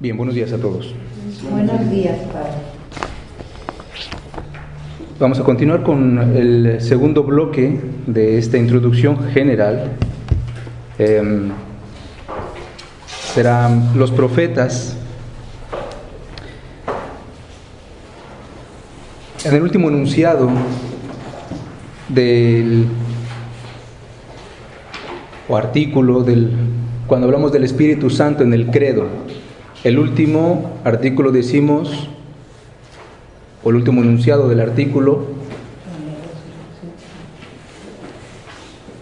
[0.00, 0.94] Bien, buenos días a todos.
[1.50, 2.52] Buenos días, Padre.
[5.18, 9.90] Vamos a continuar con el segundo bloque de esta introducción general.
[11.00, 11.50] Eh,
[13.34, 14.96] serán los profetas.
[19.44, 20.48] En el último enunciado
[22.08, 22.86] del
[25.48, 26.52] o artículo del
[27.08, 29.08] cuando hablamos del Espíritu Santo en el credo,
[29.88, 32.10] el último artículo decimos
[33.64, 35.24] o el último enunciado del artículo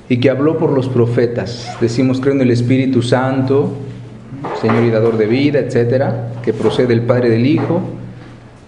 [0.08, 1.77] y que habló por los profetas.
[1.80, 3.72] Decimos creo en el Espíritu Santo,
[4.60, 7.80] Señor y dador de vida, etcétera, que procede del Padre del Hijo,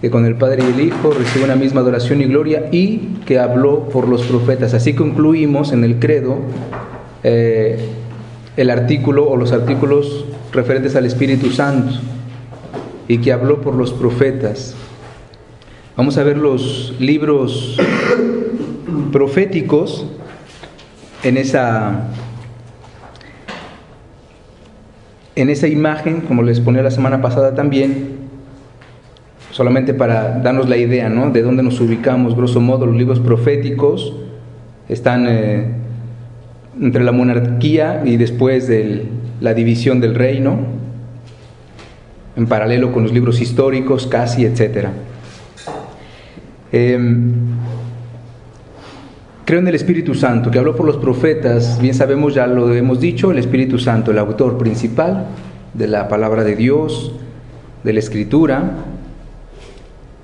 [0.01, 3.39] que con el Padre y el Hijo recibe una misma adoración y gloria y que
[3.39, 4.73] habló por los profetas.
[4.73, 6.39] Así concluimos en el credo
[7.23, 7.79] eh,
[8.57, 11.99] el artículo o los artículos referentes al Espíritu Santo
[13.07, 14.75] y que habló por los profetas.
[15.95, 17.77] Vamos a ver los libros
[19.11, 20.05] proféticos
[21.23, 22.07] en esa
[25.35, 28.17] en esa imagen, como les ponía la semana pasada también,
[29.51, 31.31] solamente para darnos la idea ¿no?
[31.31, 34.13] de dónde nos ubicamos, grosso modo, los libros proféticos
[34.89, 35.75] están eh,
[36.81, 39.05] entre la monarquía y después de
[39.41, 40.57] la división del reino,
[42.35, 44.87] en paralelo con los libros históricos, casi, etc.
[46.71, 47.33] Em,
[49.45, 52.99] creo en el Espíritu Santo, que habló por los profetas, bien sabemos, ya lo hemos
[52.99, 55.27] dicho, el Espíritu Santo, el autor principal
[55.73, 57.13] de la palabra de Dios,
[57.83, 58.71] de la Escritura,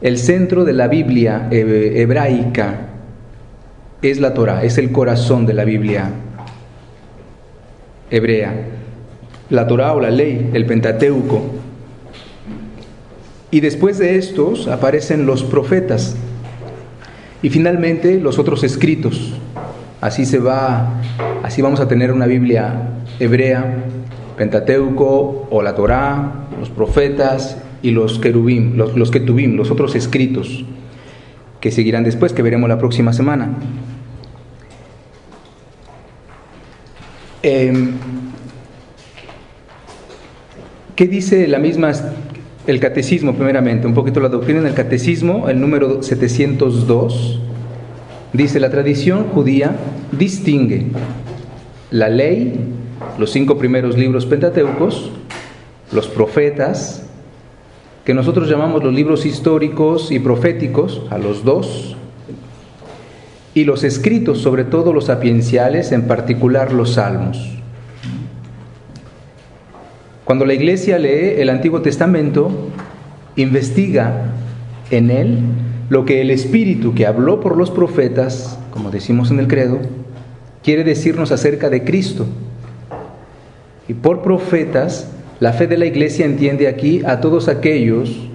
[0.02, 2.90] el centro de la Biblia hebraica
[4.02, 6.12] es la Torah, es el corazón de la Biblia
[8.10, 8.54] hebrea,
[9.50, 11.42] la Torah o la ley, el Pentateuco.
[13.52, 16.16] Y después de estos aparecen los profetas
[17.42, 19.34] y finalmente los otros escritos.
[20.02, 21.02] Así se va,
[21.44, 22.90] así vamos a tener una Biblia
[23.20, 23.84] hebrea,
[24.38, 30.66] Pentateuco o la Torah, los profetas y los querubim, los, los ketubim, los otros escritos
[31.62, 33.50] que seguirán después, que veremos la próxima semana.
[37.42, 37.94] Em,
[40.96, 41.92] ¿Qué dice la misma,
[42.68, 43.86] el catecismo primeramente?
[43.86, 47.42] Un poquito la doctrina en el catecismo, el número 702.
[48.32, 49.76] Dice, la tradición judía
[50.14, 50.88] distingue
[51.92, 52.54] la ley,
[53.20, 55.12] los cinco primeros libros pentateucos,
[55.92, 57.06] los profetas,
[58.06, 61.98] que nosotros llamamos los libros históricos y proféticos, a los dos,
[63.54, 67.56] y los escritos, sobre todo los sapienciales, en particular los salmos.
[70.26, 72.50] Cuando la iglesia lee el Antiguo Testamento,
[73.36, 74.34] investiga
[74.90, 75.38] en él
[75.90, 79.78] lo que el Espíritu que habló por los profetas, como decimos en el credo,
[80.64, 82.26] quiere decirnos acerca de Cristo.
[83.88, 88.28] Y por profetas, la fe de la iglesia entiende aquí a todos aquellos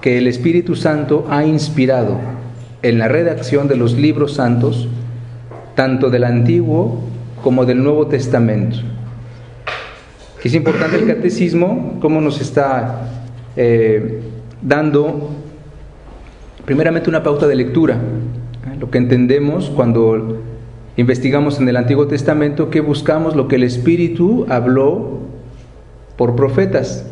[0.00, 2.20] que el Espíritu Santo ha inspirado
[2.80, 4.88] en la redacción de los libros santos,
[5.74, 7.00] tanto del Antiguo
[7.42, 8.78] como del Nuevo Testamento.
[10.44, 13.08] Es importante el catecismo, cómo nos está
[13.56, 14.20] eh,
[14.60, 15.30] dando
[16.66, 18.76] primeramente una pauta de lectura, ¿eh?
[18.78, 20.42] lo que entendemos cuando
[20.98, 25.20] investigamos en el Antiguo Testamento, que buscamos lo que el Espíritu habló
[26.18, 27.06] por profetas,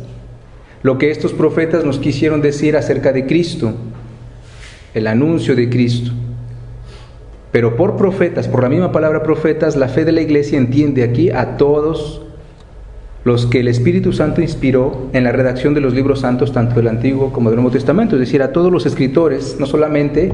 [0.83, 3.73] lo que estos profetas nos quisieron decir acerca de Cristo,
[4.93, 6.11] el anuncio de Cristo.
[7.51, 11.31] Pero por profetas, por la misma palabra profetas, la fe de la iglesia entiende aquí
[11.31, 12.23] a todos
[13.23, 16.89] los que el Espíritu Santo inspiró en la redacción de los libros santos, tanto del
[16.89, 20.31] Antiguo como del Nuevo Testamento, es decir, a todos los escritores, no solamente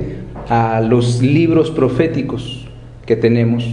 [0.48, 2.68] a los libros proféticos
[3.06, 3.64] que tenemos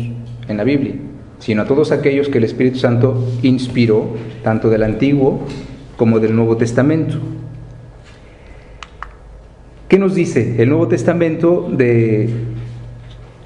[0.49, 0.95] en la Biblia,
[1.39, 5.41] sino a todos aquellos que el Espíritu Santo inspiró, tanto del Antiguo
[5.97, 7.19] como del Nuevo Testamento.
[9.89, 12.29] ¿Qué nos dice el Nuevo Testamento de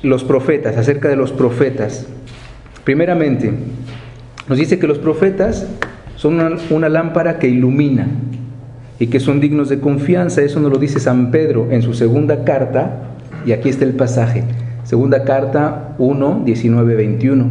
[0.03, 2.09] los profetas, acerca de los profetas?
[2.83, 3.53] Primeramente,
[4.51, 5.65] nos dice que los profetas
[6.17, 8.09] son una, lámpara que ilumina
[8.99, 10.43] y que son dignos de confianza.
[10.43, 13.15] Eso nos lo dice San Pedro en su segunda carta,
[13.47, 14.43] y aquí está el pasaje.
[14.83, 17.47] Segunda carta 1, 19, 21.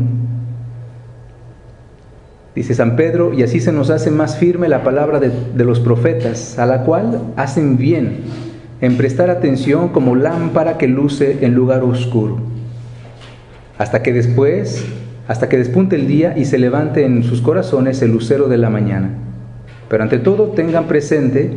[2.54, 5.80] Dice San Pedro, y así se nos hace más firme la palabra de, de los
[5.80, 8.18] profetas, a la cual hacen bien
[8.82, 12.40] en prestar atención como lámpara que luce en lugar oscuro,
[13.78, 14.86] hasta que después,
[15.30, 18.72] hasta que despunte el día y se levante en sus corazones el lucero de la
[18.72, 19.12] mañana.
[19.88, 21.52] Pero ante todo tengan presente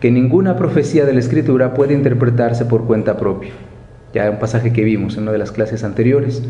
[0.00, 3.52] que ninguna profecía de la Escritura puede interpretarse por cuenta propia.
[4.12, 6.42] Ya un pasaje que vimos en una de las clases anteriores.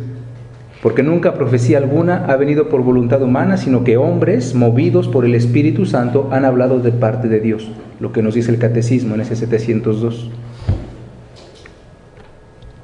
[0.82, 5.34] Porque nunca profecía alguna ha venido por voluntad humana, sino que hombres movidos por el
[5.34, 7.70] Espíritu Santo han hablado de parte de Dios,
[8.00, 10.30] lo que nos dice el catecismo en ese 702.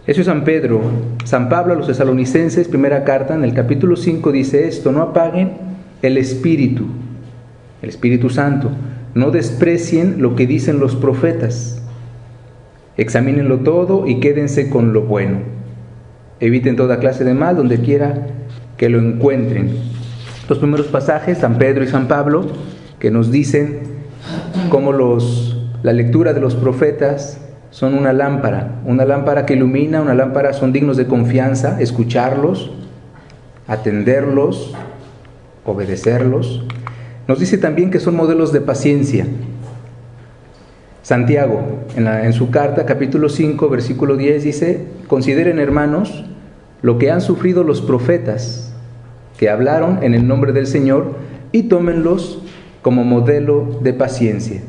[0.08, 0.80] Eso es San Pedro.
[1.24, 5.52] San Pablo a los tesalonicenses, primera carta, en el capítulo 5 dice esto, no apaguen
[6.00, 6.86] el Espíritu,
[7.82, 8.70] el Espíritu Santo,
[9.14, 11.82] no desprecien lo que dicen los profetas,
[12.96, 15.40] examínenlo todo y quédense con lo bueno.
[16.40, 18.28] Eviten toda clase de mal donde quiera
[18.78, 19.76] que lo encuentren.
[20.48, 22.46] Los primeros pasajes, San Pedro y San Pablo,
[22.98, 23.80] que nos dicen
[24.70, 30.14] cómo los, la lectura de los profetas son una lámpara, una lámpara que ilumina, una
[30.14, 32.70] lámpara son dignos de confianza, escucharlos,
[33.66, 34.74] atenderlos,
[35.64, 36.64] obedecerlos.
[37.26, 39.26] Nos dice también que son modelos de paciencia.
[41.02, 41.62] Santiago,
[41.96, 46.24] en, su carta, capítulo 5, versículo 10, dice, consideren hermanos
[46.82, 48.74] lo que han sufrido los profetas
[49.38, 51.14] que hablaron en el nombre del Señor
[51.52, 52.42] y tómenlos
[52.82, 54.60] como modelo de paciencia.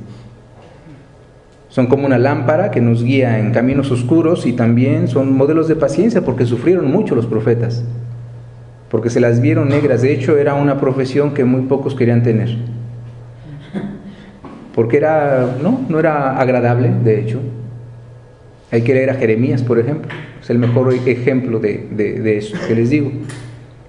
[1.69, 5.75] Son como una lámpara que nos guía en caminos oscuros y también son modelos de
[5.75, 7.83] paciencia porque sufrieron mucho los profetas
[8.89, 10.01] porque se las vieron negras.
[10.01, 12.49] De hecho, era una profesión que muy pocos querían tener.
[14.73, 17.39] Porque era, no, no era agradable, de hecho.
[18.71, 20.09] Hay que leer a Jeremías, por ejemplo.
[20.41, 23.11] Es el mejor ejemplo de, de, eso que les digo.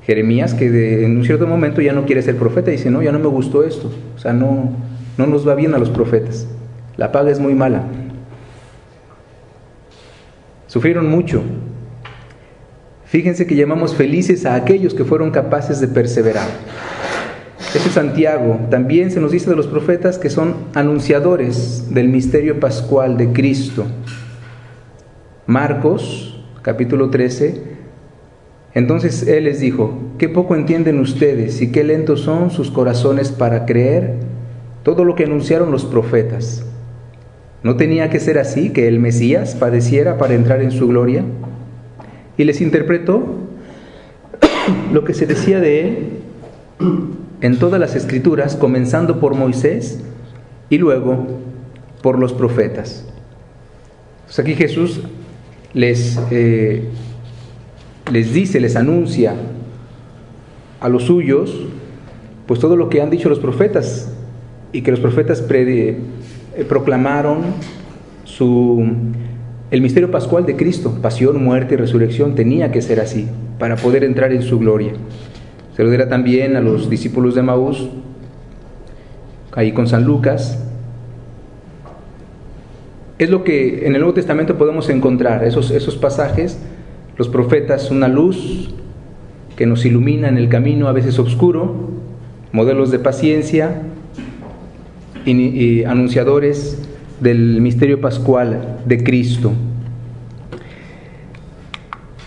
[0.03, 3.19] Jeremías que en un cierto momento ya no quiere ser profeta dice, no, ya no
[3.19, 3.93] me gustó esto.
[4.17, 4.71] O sea, no,
[5.17, 6.49] no nos va bien a los profetas.
[7.01, 7.83] La paga es muy mala.
[10.67, 11.43] Sufrieron mucho,
[13.07, 16.47] Fíjense que llamamos felices a aquellos que fueron capaces de perseverar.
[17.59, 18.61] Este es Santiago.
[18.71, 23.85] También se nos dice de los profetas que son anunciadores del misterio pascual de Cristo.
[25.47, 27.63] Marcos, capítulo 13.
[28.75, 33.65] Entonces Él les dijo, qué poco entienden ustedes y qué lentos son sus corazones para
[33.65, 34.19] creer
[34.85, 36.65] todo lo que anunciaron los profetas.
[37.63, 41.25] ¿No tenía que ser así, que el Mesías padeciera para entrar en su gloria?
[42.41, 43.23] y les interpretó
[44.95, 46.09] lo que se decía de él
[47.43, 50.01] en todas las escrituras, comenzando por Moisés
[50.71, 51.27] y luego
[52.03, 53.07] por los profetas.
[54.39, 55.03] aquí Jesús
[55.75, 56.85] les, eh,
[58.11, 59.35] les dice, les anuncia
[60.81, 61.55] a los suyos,
[62.47, 64.15] pues todo lo que han dicho los profetas
[64.73, 65.43] y que los profetas
[66.57, 67.43] eh, proclamaron
[68.25, 68.85] su
[69.71, 74.03] el misterio pascual de Cristo, pasión, muerte y resurrección, tenía que ser así para poder
[74.03, 74.93] entrar en su gloria.
[75.77, 77.89] Se lo dirá también a los discípulos de Maús,
[79.53, 80.59] ahí con San Lucas.
[83.19, 86.59] Es lo que en el Nuevo Testamento podemos encontrar, esos, esos pasajes,
[87.17, 88.75] los profetas, una luz
[89.55, 91.91] que nos ilumina en el camino a veces oscuro,
[92.51, 93.83] modelos de paciencia
[95.87, 96.79] anunciadores
[97.21, 99.53] del misterio pascual de Cristo.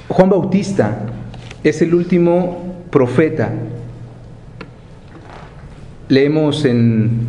[0.08, 1.00] Juan Bautista
[1.64, 3.52] es el último profeta.
[6.08, 7.28] Leemos en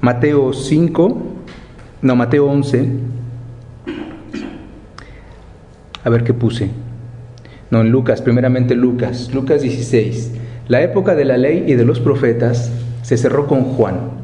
[0.00, 1.22] Mateo 5,
[2.02, 2.88] no, Mateo 11.
[6.04, 6.70] A ver qué puse.
[7.70, 10.32] No, en Lucas, primeramente Lucas, Lucas 16.
[10.68, 12.70] La época de la ley y de los profetas
[13.02, 14.21] se cerró con Juan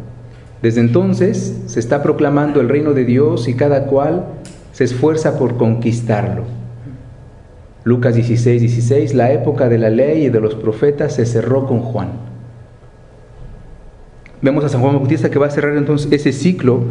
[0.62, 4.26] desde entonces se está proclamando el reino de Dios y cada cual
[4.72, 6.44] se esfuerza por conquistarlo.
[7.84, 11.80] Lucas 16, 16, la época de la ley y de los profetas se cerró con
[11.80, 12.08] Juan.
[14.42, 16.82] Vemos a San Juan Bautista que va a cerrar entonces ese ciclo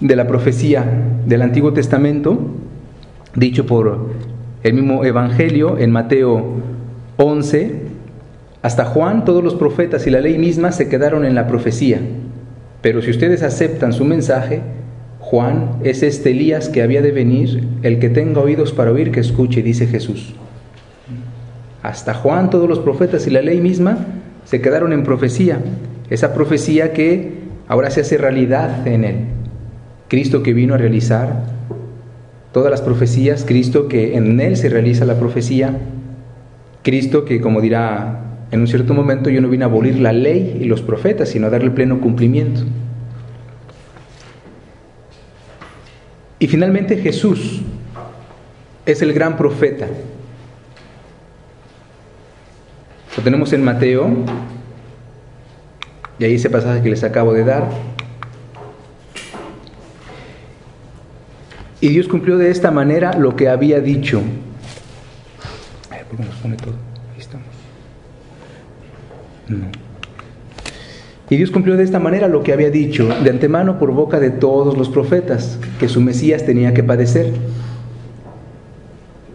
[0.00, 0.84] de la profecía
[1.26, 2.38] del Antiguo Testamento,
[3.34, 4.08] dicho por
[4.62, 6.44] el mismo Evangelio en Mateo
[7.16, 7.82] 11.
[8.62, 12.00] Hasta Juan, todos los profetas y la ley misma se quedaron en la profecía.
[12.80, 14.60] Pero si ustedes aceptan su mensaje,
[15.18, 19.20] Juan es este Elías que había de venir, el que tenga oídos para oír, que
[19.20, 20.34] escuche, dice Jesús.
[21.82, 24.06] Hasta Juan, todos los profetas y la ley misma
[24.44, 25.58] se quedaron en profecía,
[26.08, 27.32] esa profecía que
[27.66, 29.16] ahora se hace realidad en él.
[30.08, 31.44] Cristo que vino a realizar
[32.52, 35.76] todas las profecías, Cristo que en él se realiza la profecía,
[36.82, 40.58] Cristo que, como dirá en un cierto momento yo no vine a abolir la ley
[40.60, 42.62] y los profetas, sino a darle pleno cumplimiento.
[46.38, 47.60] Y finalmente Jesús
[48.86, 49.86] es el gran profeta.
[53.16, 54.08] Lo tenemos en Mateo,
[56.20, 57.68] Y ahí ese pasaje que les acabo de dar.
[61.80, 64.20] Y Dios cumplió de esta manera lo que había dicho.
[66.08, 66.87] ¿por qué pone todo?
[71.30, 74.30] Y Dios cumplió de esta manera lo que había dicho de antemano por boca de
[74.30, 77.32] todos los profetas, que su Mesías tenía que padecer.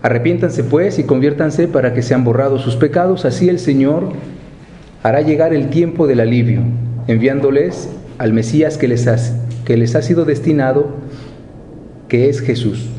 [0.01, 4.11] Arrepiéntanse pues y conviértanse para que sean borrados sus pecados, así el Señor
[5.03, 6.61] hará llegar el tiempo del alivio,
[7.07, 9.17] enviándoles al Mesías que les ha,
[9.63, 10.87] que les ha sido destinado,
[12.07, 12.89] que es Jesús.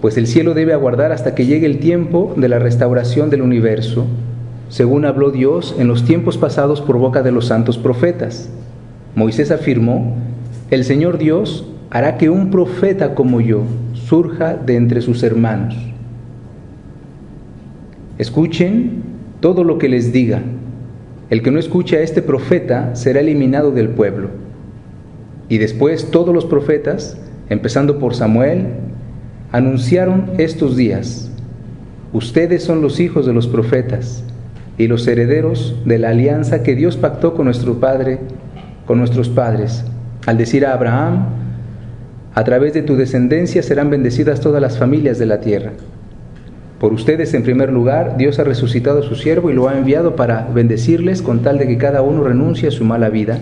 [0.00, 4.06] Pues el cielo debe aguardar hasta que llegue el tiempo de la restauración del universo,
[4.68, 8.48] según habló Dios en los tiempos pasados por boca de los santos profetas.
[9.14, 10.16] Moisés afirmó,
[10.70, 13.62] el Señor Dios hará que un profeta como yo
[13.94, 15.76] surja de entre sus hermanos.
[18.18, 19.02] Escuchen
[19.40, 20.42] todo lo que les diga.
[21.30, 24.30] El que no escuche a este profeta será eliminado del pueblo.
[25.48, 27.16] Y después todos los profetas,
[27.48, 28.66] empezando por Samuel,
[29.52, 31.30] anunciaron estos días.
[32.12, 34.24] Ustedes son los hijos de los profetas
[34.78, 38.18] y los herederos de la alianza que Dios pactó con nuestro Padre,
[38.86, 39.84] con nuestros padres,
[40.26, 41.26] al decir a Abraham,
[42.34, 45.72] a través de tu descendencia serán bendecidas todas las familias de la tierra.
[46.78, 50.14] Por ustedes, en primer lugar, Dios ha resucitado a su siervo y lo ha enviado
[50.14, 53.38] para bendecirles con tal de que cada uno renuncie a su mala vida.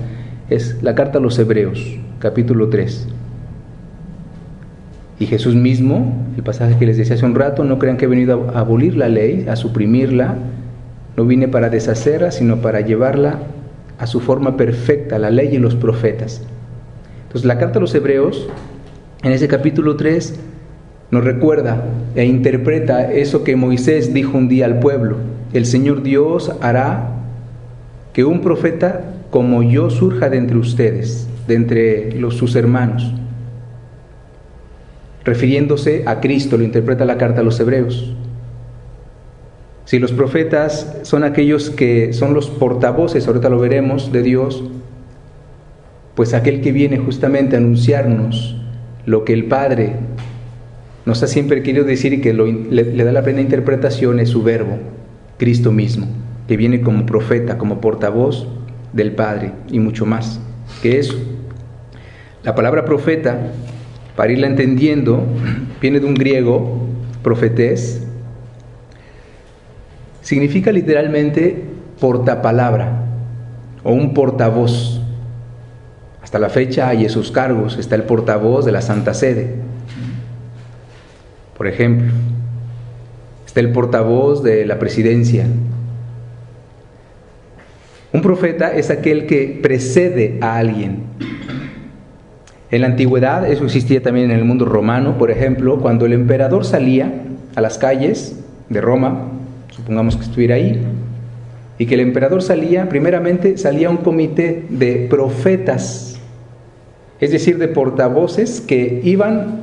[0.49, 3.09] Es la carta a los Hebreos, capítulo 3.
[5.19, 8.09] Y Jesús mismo, el pasaje que les decía hace un rato, no crean que he
[8.09, 10.37] venido a abolir la ley, a suprimirla,
[11.16, 13.38] no vine para deshacerla, sino para llevarla
[13.99, 16.42] a su forma perfecta, la ley y los profetas.
[17.23, 18.49] Entonces la carta a los Hebreos,
[19.23, 20.38] en ese capítulo 3,
[21.11, 25.18] nos recuerda e interpreta eso que Moisés dijo un día al pueblo.
[25.52, 27.11] El Señor Dios hará
[28.12, 33.12] que un profeta como yo surja de entre ustedes, de entre los, sus hermanos.
[35.25, 38.14] Refiriéndose a Cristo, lo interpreta la carta a los hebreos.
[39.85, 44.64] Si los profetas son aquellos que son los portavoces, ahorita lo veremos, de Dios,
[46.14, 48.57] pues aquel que viene justamente a anunciarnos
[49.05, 49.97] lo que el Padre
[51.05, 54.79] nos ha siempre querido decir y que le, da la plena interpretación es su verbo,
[55.37, 56.07] Cristo mismo,
[56.49, 58.47] que viene como profeta, como portavoz
[58.95, 60.41] del Padre y mucho más
[60.83, 61.14] que eso.
[62.43, 63.38] La palabra profeta,
[64.17, 65.25] para irla entendiendo,
[65.81, 66.87] viene de un griego,
[67.23, 68.03] profetés,
[70.25, 71.62] significa literalmente
[72.00, 73.04] portapalabra
[73.85, 75.00] o un portavoz.
[76.23, 79.54] Hasta la fecha hay esos cargos, está el portavoz de la Santa Sede.
[81.57, 82.11] Por ejemplo,
[83.47, 85.47] está el portavoz de la presidencia.
[88.12, 91.04] Un profeta es aquel que precede a alguien.
[92.71, 96.64] En la antigüedad, eso existía también en el mundo romano, por ejemplo, cuando el emperador
[96.64, 97.12] salía
[97.54, 98.40] a las calles
[98.71, 99.28] de Roma
[99.75, 100.81] supongamos que estuviera ahí,
[101.78, 106.19] y que el emperador salía, primeramente salía un comité de profetas,
[107.21, 109.62] es decir, de portavoces que iban,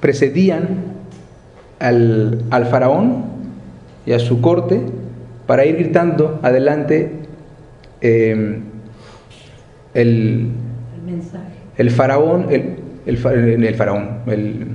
[0.00, 0.92] precedían
[1.78, 3.24] al, faraón
[4.06, 4.80] y a su corte
[5.46, 7.12] para ir gritando adelante
[8.00, 8.62] em,
[9.94, 10.50] el,
[11.76, 12.76] el, faraón, el,
[13.06, 14.66] el faraón, el,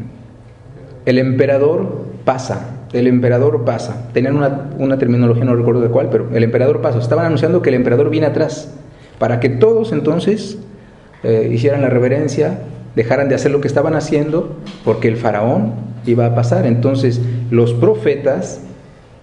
[1.06, 4.10] el emperador pasa, el emperador pasa.
[4.14, 7.00] Tenían una, terminología, no recuerdo de cuál, pero el emperador pasa.
[7.00, 8.74] Estaban anunciando que el emperador viene atrás,
[9.20, 10.58] para que todos entonces
[11.24, 12.60] eh, hicieran la reverencia,
[12.96, 15.74] dejaran de hacer lo que estaban haciendo, porque el faraón
[16.06, 16.66] iba a pasar.
[16.66, 18.62] Entonces los profetas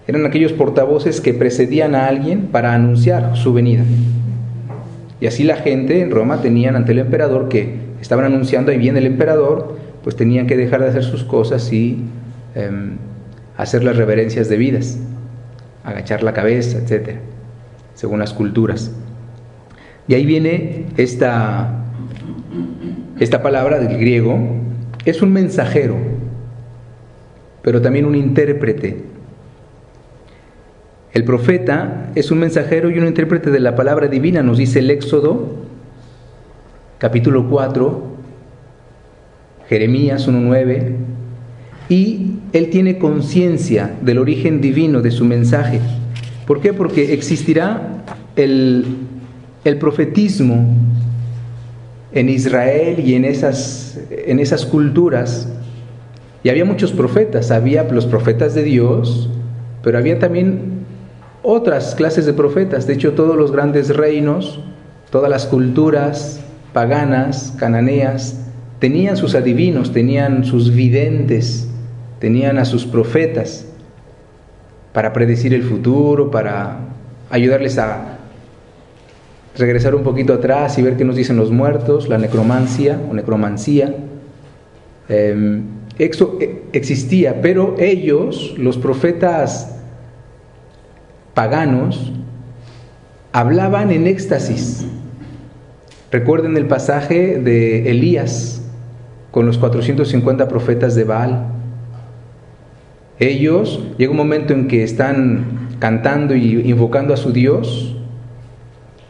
[0.07, 3.83] eran aquellos portavoces que precedían a alguien para anunciar su venida.
[5.19, 8.99] Y así la gente en Roma tenían ante el emperador que estaban anunciando, ahí viene
[8.99, 12.03] el emperador, pues tenían que dejar de hacer sus cosas y...
[12.53, 12.97] Em,
[13.57, 14.97] hacer las reverencias debidas,
[15.83, 17.17] agachar la cabeza, etc.,
[17.93, 18.91] según las culturas.
[20.07, 21.85] Y ahí viene esta,
[23.19, 24.37] esta palabra del griego,
[25.05, 25.95] es un mensajero,
[27.61, 29.03] pero también un intérprete.
[31.13, 34.91] El profeta es un mensajero y un intérprete de la palabra divina, nos dice el
[34.91, 35.65] Éxodo,
[36.97, 38.03] capítulo 4,
[39.69, 40.95] Jeremías 1.9,
[41.89, 45.79] y él tiene conciencia del origen divino de su mensaje.
[46.47, 46.73] ¿Por qué?
[46.73, 48.03] Porque existirá
[48.35, 48.85] el,
[49.63, 50.65] el profetismo
[52.11, 55.49] en Israel y en esas, en esas culturas.
[56.43, 59.29] Y había muchos profetas, había los profetas de Dios,
[59.83, 60.85] pero había también
[61.43, 62.87] otras clases de profetas.
[62.87, 64.59] De hecho, todos los grandes reinos,
[65.11, 66.39] todas las culturas
[66.73, 68.41] paganas, cananeas,
[68.79, 71.64] tenían sus adivinos, tenían sus videntes,
[72.19, 73.65] tenían a sus profetas
[74.93, 76.79] para predecir el futuro, para
[77.29, 78.17] ayudarles a
[79.57, 83.95] regresar un poquito atrás y ver qué nos dicen los muertos, la necromancia o necromancía.
[85.07, 85.63] Em,
[85.97, 89.75] eso e, existía, pero ellos, los profetas
[91.33, 92.11] paganos,
[93.31, 94.85] hablaban en éxtasis.
[96.11, 98.61] Recuerden el pasaje de Elías
[99.31, 101.54] con los 450 profetas de Baal.
[103.19, 107.95] Ellos, llega un momento en que están cantando y invocando a su Dios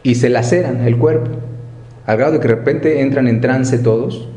[0.02, 1.30] y se laceran el cuerpo,
[2.06, 4.28] al grado de que de repente entran en trance todos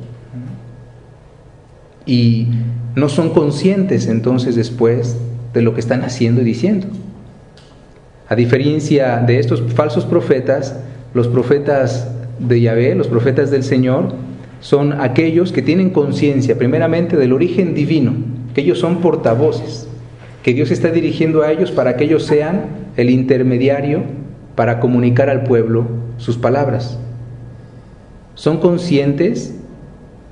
[2.05, 2.47] y
[2.95, 5.17] no son conscientes entonces después
[5.53, 6.87] de lo que están haciendo y diciendo.
[8.27, 10.79] A diferencia de estos falsos profetas,
[11.13, 12.07] los profetas
[12.39, 14.13] de Yahvé, los profetas del Señor,
[14.61, 18.13] son aquellos que tienen conciencia primeramente del origen divino,
[18.53, 19.87] que ellos son portavoces,
[20.43, 22.65] que Dios está dirigiendo a ellos para que ellos sean
[22.97, 24.03] el intermediario
[24.55, 25.85] para comunicar al pueblo
[26.17, 26.99] sus palabras.
[28.35, 29.55] Son conscientes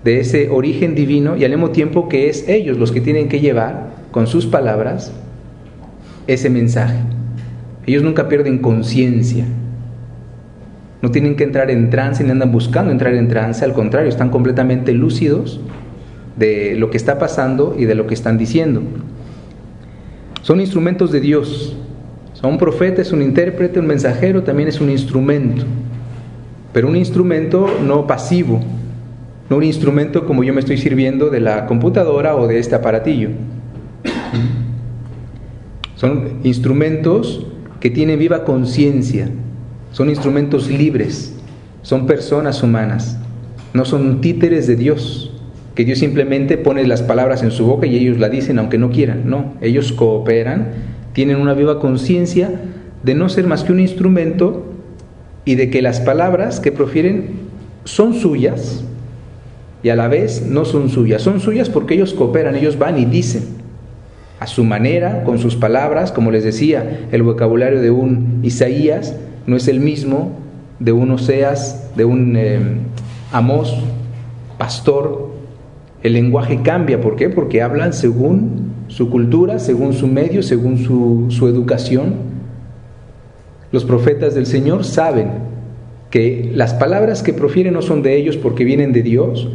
[0.03, 3.39] de ese origen divino y al mismo tiempo que es ellos los que tienen que
[3.39, 5.11] llevar con sus palabras
[6.27, 6.97] ese mensaje.
[7.85, 9.45] Ellos nunca pierden conciencia.
[11.01, 14.29] No tienen que entrar en trance ni andan buscando entrar en trance, al contrario, están
[14.29, 15.61] completamente lúcidos
[16.37, 18.81] de lo que está pasando y de lo que están diciendo.
[20.41, 21.75] Son instrumentos de Dios.
[22.43, 25.65] un profeta, es un intérprete, un mensajero, también es un instrumento.
[26.71, 28.61] Pero un instrumento no pasivo,
[29.49, 33.29] no un instrumento como yo me estoy sirviendo de la computadora o de este aparatillo.
[35.95, 37.45] Son instrumentos
[37.79, 39.29] que tienen viva conciencia,
[39.91, 41.35] son instrumentos libres,
[41.81, 43.17] son personas humanas,
[43.73, 45.36] no son títeres de Dios,
[45.77, 48.89] que Dios simplemente pone las palabras en su boca y ellos la dicen aunque no
[48.89, 50.69] quieran, no, ellos cooperan,
[51.13, 52.49] tienen una viva conciencia
[53.03, 54.73] de no ser más que un instrumento
[55.45, 57.27] y de que las palabras que profieren
[57.83, 58.85] son suyas,
[59.83, 61.21] y a la vez no son suyas.
[61.21, 63.43] Son suyas porque ellos cooperan, ellos van y dicen
[64.39, 69.55] a su manera, con sus palabras, como les decía, el vocabulario de un Isaías no
[69.55, 70.31] es el mismo
[70.79, 72.59] de un Oseas, de un eh,
[73.31, 73.77] Amós,
[74.57, 75.26] pastor.
[76.03, 77.29] El lenguaje cambia, ¿por qué?
[77.29, 82.15] Porque hablan según su cultura, según su medio, según su, educación.
[83.71, 85.31] Los profetas del Señor saben
[86.09, 89.49] que las palabras que profieren no son de ellos porque vienen de Dios,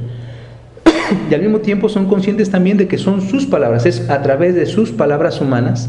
[1.30, 4.54] y al mismo tiempo son conscientes también de que son sus palabras, es a través
[4.54, 5.88] de sus palabras humanas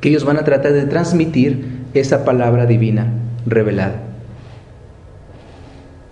[0.00, 3.12] que ellos van a tratar de transmitir esa palabra divina
[3.46, 4.02] revelada.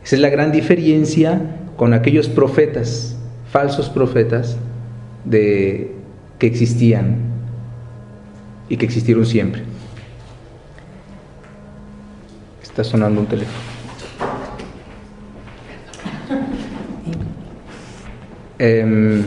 [0.04, 1.40] Esa es la gran diferencia
[1.76, 3.16] con aquellos profetas,
[3.54, 4.56] falsos profetas,
[5.24, 5.92] de,
[6.40, 7.18] que existían
[8.68, 9.62] y que existieron siempre.
[12.60, 13.56] Está sonando un teléfono.
[18.58, 19.22] Em,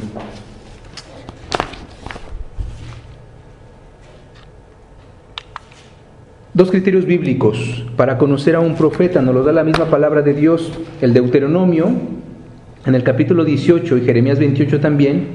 [6.53, 10.33] dos criterios bíblicos para conocer a un profeta, nos lo da la misma palabra de
[10.33, 12.17] Dios, el Deuteronomio,
[12.87, 15.27] en el capítulo 18 y Jeremías 28 también,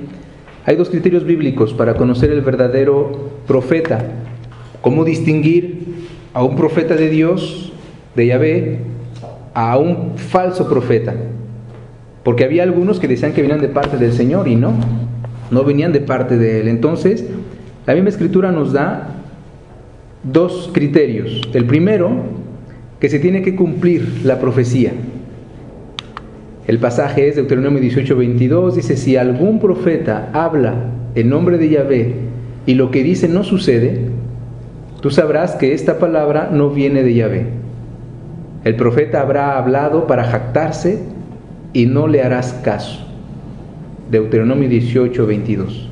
[0.64, 4.02] hay dos criterios bíblicos para conocer el verdadero profeta.
[4.80, 5.84] ¿Cómo distinguir
[6.32, 7.74] a un profeta de Dios,
[8.16, 8.78] de Yahvé,
[9.52, 11.14] a un falso profeta?
[12.24, 14.72] Porque había algunos que decían que venían de parte del Señor y no,
[15.50, 16.68] no venían de parte de Él.
[16.68, 17.26] Entonces,
[17.84, 19.16] la misma escritura nos da
[20.22, 21.42] dos criterios.
[21.52, 22.12] El primero,
[22.98, 24.94] que se tiene que cumplir la profecía.
[26.66, 30.74] El pasaje es Deuteronomio 18, 22, dice, si algún profeta habla
[31.16, 32.14] en nombre de Yahvé
[32.66, 34.02] y lo que dice no sucede,
[35.00, 37.46] tú sabrás que esta palabra no viene de Yahvé.
[38.62, 41.00] El profeta habrá hablado para jactarse
[41.72, 43.08] y no le harás caso.
[44.08, 45.88] Deuteronomio 18, 22.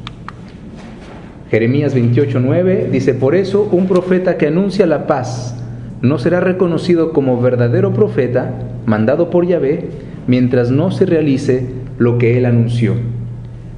[1.51, 5.57] Jeremías 28, 9 dice, por eso un profeta que anuncia la paz
[6.01, 8.55] no será reconocido como verdadero profeta
[8.87, 9.89] mandado por Yahvé
[10.27, 11.67] mientras no se realice
[11.99, 12.95] lo que él anunció.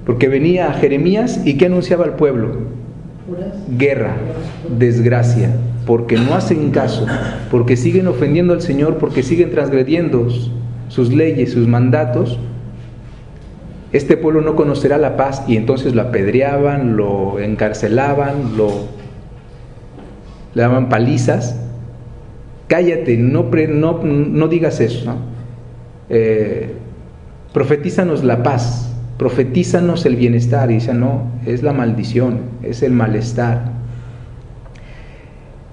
[0.07, 2.72] Porque venía a Jeremías y ¿qué anunciaba al pueblo?
[3.78, 4.16] Guerra,
[4.78, 5.50] desgracia,
[5.87, 7.07] porque no hacen caso,
[7.50, 10.28] porque siguen ofendiendo al Señor, porque siguen transgrediendo
[10.88, 12.38] sus leyes, sus mandatos,
[13.92, 18.70] este pueblo no conocerá la paz y entonces lo apedreaban, lo encarcelaban, lo
[20.55, 21.57] le daban palizas.
[22.68, 25.14] cállate, no, no, no digas eso.
[26.14, 26.70] Eh,
[27.55, 30.70] profetízanos la paz, profetízanos el bienestar.
[30.70, 33.72] Y dice, no, es la maldición, es el malestar.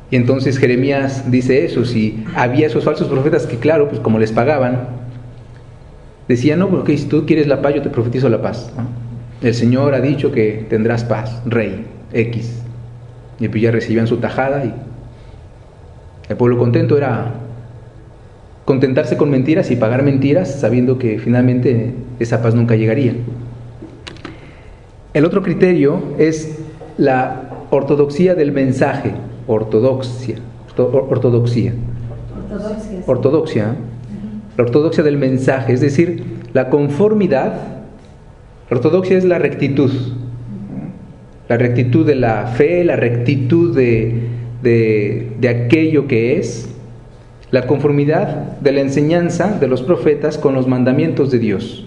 [0.10, 4.32] Y entonces Jeremías dice eso, si había esos falsos profetas que claro, pues como les
[4.32, 4.88] pagaban,
[6.30, 8.71] decían, no, porque si tú quieres la paz, yo te profetizo la paz.
[9.41, 12.63] El Señor ha dicho que tendrás paz, rey, X.
[13.39, 14.73] Y pues ya recibían su tajada y
[16.30, 17.34] el pueblo contento era
[18.69, 23.15] contentarse con mentiras y pagar mentiras sabiendo que finalmente esa paz nunca llegaría.
[25.12, 26.60] El otro criterio es
[26.95, 29.13] la ortodoxia del mensaje
[29.47, 30.36] ortodoxia.
[30.77, 31.73] Ortodoxia.
[33.08, 33.75] Ortodoxia.
[34.55, 37.53] La ortodoxia del mensaje, es decir, la conformidad.
[38.69, 39.89] La ortodoxia es la rectitud.
[41.47, 44.27] La rectitud de la fe, la rectitud de,
[44.62, 46.68] de, de aquello que es.
[47.51, 51.85] La conformidad de la enseñanza de los profetas con los mandamientos de Dios.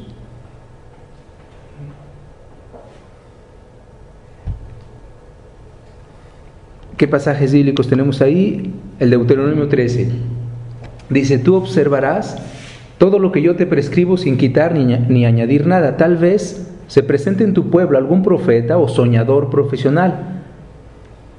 [6.96, 8.72] ¿Qué pasajes bíblicos tenemos ahí?
[8.98, 10.08] El Deuteronomio 13.
[11.10, 12.36] Dice, tú observarás
[12.98, 15.96] todo lo que yo te prescribo sin quitar ni, ni añadir nada.
[15.96, 20.42] Tal vez se presente en tu pueblo algún profeta o soñador profesional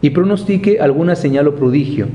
[0.01, 2.07] y pronostique alguna señal o prodigio.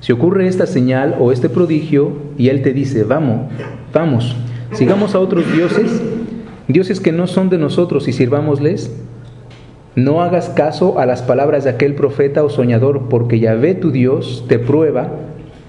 [0.00, 3.52] Si ocurre esta señal o este prodigio y él te dice, vamos,
[3.92, 4.34] vamos,
[4.72, 6.02] sigamos a otros dioses,
[6.68, 8.90] dioses que no son de nosotros y sirvámosles,
[9.96, 14.44] no hagas caso a las palabras de aquel profeta o soñador, porque Yahvé tu Dios
[14.48, 15.10] te prueba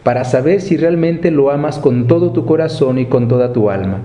[0.03, 3.99] para saber si realmente lo amas con todo tu corazón y con toda tu alma.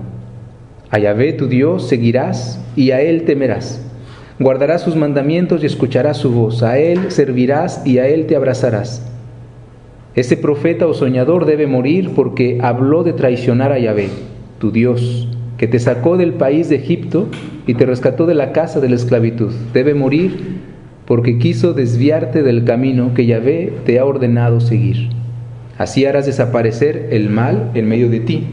[0.89, 3.81] A Yahvé tu Dios seguirás y a Él temerás.
[4.39, 6.63] Guardarás sus mandamientos y escucharás su voz.
[6.63, 9.03] A Él servirás y a Él te abrazarás.
[10.17, 14.09] Ese profeta o soñador debe morir porque habló de traicionar a Yahvé,
[14.57, 17.27] tu Dios que te sacó del país de Egipto
[17.65, 19.53] y te rescató de la casa de la esclavitud.
[19.73, 20.57] Debe morir
[21.05, 25.09] porque quiso desviarte del camino que Yahvé te ha ordenado seguir.
[25.77, 28.47] Así harás desaparecer el mal en medio de ti.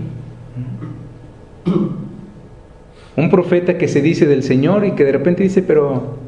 [3.17, 6.19] Un profeta que se dice del Señor y que de repente dice, pero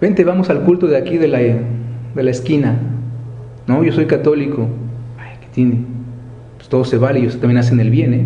[0.00, 1.40] vente, vamos al culto de aquí de la,
[2.14, 2.78] de la esquina.
[3.66, 4.68] No, yo soy católico.
[5.18, 6.00] Ay, ¿qué tiene?
[6.70, 8.14] todo se vale, ellos también hacen el bien.
[8.14, 8.24] ¿eh?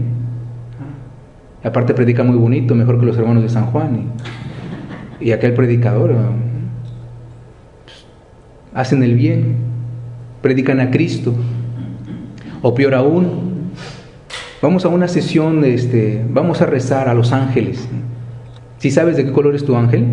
[1.64, 4.12] Aparte predica muy bonito, mejor que los hermanos de San Juan.
[5.18, 6.14] Y, aquel predicador,
[7.84, 8.06] pues,
[8.74, 9.56] hacen el bien,
[10.42, 11.34] predican a Cristo.
[12.60, 13.70] O peor aún,
[14.60, 17.88] vamos a una sesión, este, vamos a rezar a los ángeles.
[18.76, 20.04] Si sabes de qué color es tu ángel,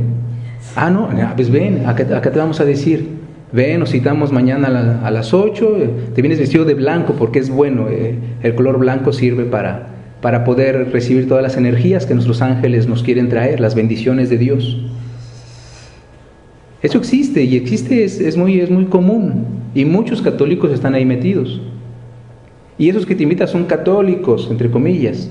[0.77, 3.19] ah, no, pues ven, acá te vamos a decir.
[3.53, 7.49] Ven, nos citamos mañana a, las 8, eh, te vienes vestido de blanco porque es
[7.49, 9.89] bueno, eh, el color blanco sirve para,
[10.21, 14.37] para poder recibir todas las energías que nuestros ángeles nos quieren traer, las bendiciones de
[14.37, 14.79] Dios.
[16.81, 21.61] Eso existe y existe, es, muy, es muy común y muchos católicos están ahí metidos.
[22.77, 25.29] Y esos que te invitan son católicos, entre comillas.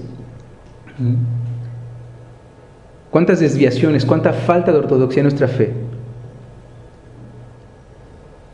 [3.11, 5.73] ¿Cuántas desviaciones, cuánta falta de ortodoxia en nuestra fe?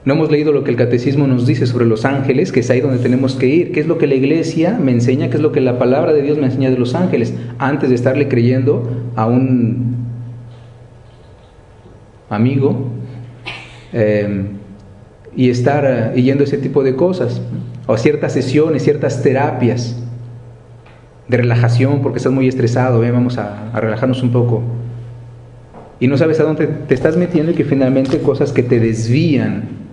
[0.07, 2.81] No hemos leído lo que el catecismo nos dice sobre los ángeles, que es ahí
[2.81, 3.73] donde tenemos que ir.
[3.73, 5.31] ¿Qué es lo que la iglesia me enseña?
[5.31, 7.35] ¿Qué es lo que la palabra de Dios me enseña de los ángeles?
[7.59, 9.97] Antes de estarle creyendo a un
[12.31, 12.87] amigo
[13.93, 14.51] em,
[15.35, 17.43] y estar yendo ese tipo de cosas.
[17.89, 20.01] O ciertas sesiones, ciertas terapias
[21.27, 24.63] de relajación porque estás muy estresado, vamos a, a relajarnos un poco.
[25.99, 29.85] Y no sabes a dónde te estás metiendo y que finalmente cosas que te desvían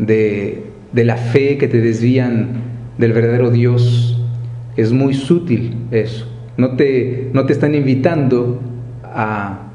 [0.00, 2.62] de, la fe que te desvían
[2.98, 4.18] del verdadero Dios.
[4.76, 6.26] Es muy sutil eso.
[6.56, 8.60] No te, no te están invitando
[9.04, 9.72] a,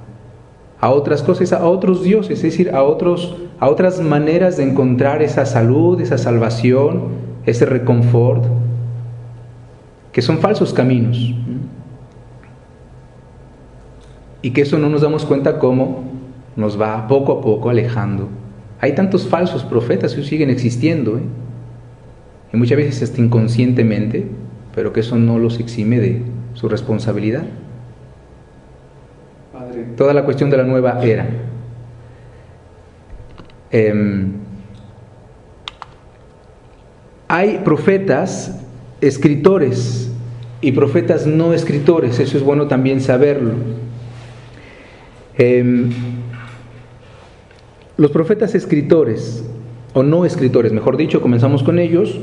[0.80, 5.22] a otras cosas, a otros dioses, es decir, a, otros, a otras maneras de encontrar
[5.22, 8.44] esa salud, esa salvación, ese reconfort,
[10.12, 11.34] que son falsos caminos.
[14.42, 16.04] Y que eso no nos damos cuenta cómo
[16.56, 18.30] nos va poco a poco alejando
[18.86, 21.24] hay tantos falsos profetas que siguen existiendo, ¿eh?
[22.54, 24.28] y muchas veces hasta inconscientemente,
[24.76, 26.22] pero que eso no los exime de
[26.54, 27.46] su responsabilidad.
[29.98, 31.28] Toda la cuestión de la nueva era.
[33.72, 34.34] Em,
[37.28, 38.64] hay profetas,
[39.02, 40.12] escritores
[40.62, 43.54] y profetas no escritores, eso es bueno también saberlo.
[45.40, 45.90] Em,
[47.98, 49.44] los profetas escritores
[49.94, 52.20] o no escritores, mejor dicho, comenzamos con ellos.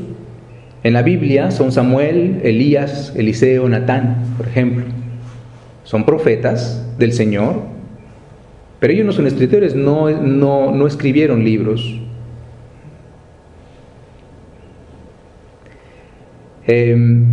[0.83, 4.85] En la Biblia son Samuel, Elías, Eliseo, Natán, por ejemplo.
[5.85, 7.63] Son profetas del Señor,
[8.81, 12.01] pero ellos no son escritores, no, no, no escribieron libros.
[16.67, 17.25] Em,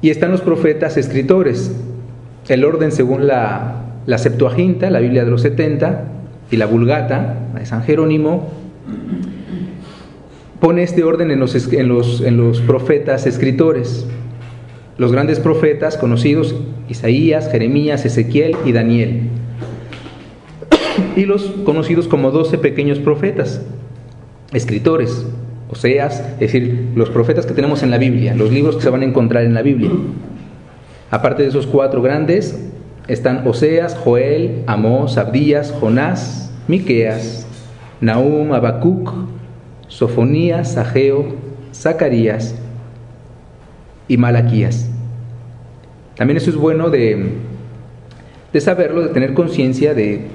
[0.00, 1.74] y están los profetas escritores.
[2.48, 6.17] El orden según la, la Septuaginta, la Biblia de los 70,
[6.50, 8.48] y la Vulgata, de San Jerónimo,
[10.60, 14.06] pone este orden en los, en los, en los profetas escritores.
[14.96, 16.56] Los grandes profetas conocidos,
[16.88, 19.28] Isaías, Jeremías, Ezequiel y Daniel.
[21.14, 23.62] Y los conocidos como doce pequeños profetas,
[24.52, 25.26] escritores,
[25.70, 29.02] Oseas, es decir, los profetas que tenemos en la Biblia, los libros que se van
[29.02, 29.90] a encontrar en la Biblia.
[31.10, 32.58] Aparte de esos cuatro grandes,
[33.08, 37.46] están Oseas, Joel, Amós, Abdías, Jonás, Miqueas,
[38.00, 39.12] Nahum, Habacuc,
[39.88, 41.34] Sofonías, Ageo,
[41.74, 42.54] Zacarías
[44.06, 44.88] y Malaquías.
[46.16, 47.32] También eso es bueno de,
[48.52, 50.26] de saberlo, de tener conciencia de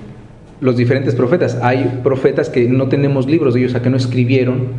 [0.59, 1.57] los diferentes profetas.
[1.61, 4.69] Hay profetas que no tenemos libros de ellos, a que no escribieron,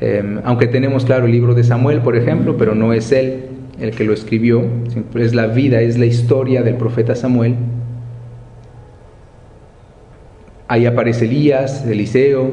[0.00, 3.44] Em, aunque tenemos, claro, el libro de Samuel, por ejemplo, pero no es él
[3.80, 4.62] el que lo escribió,
[5.14, 7.54] es la vida, es la historia del profeta Samuel.
[10.66, 12.50] Ahí aparece Elías, Eliseo,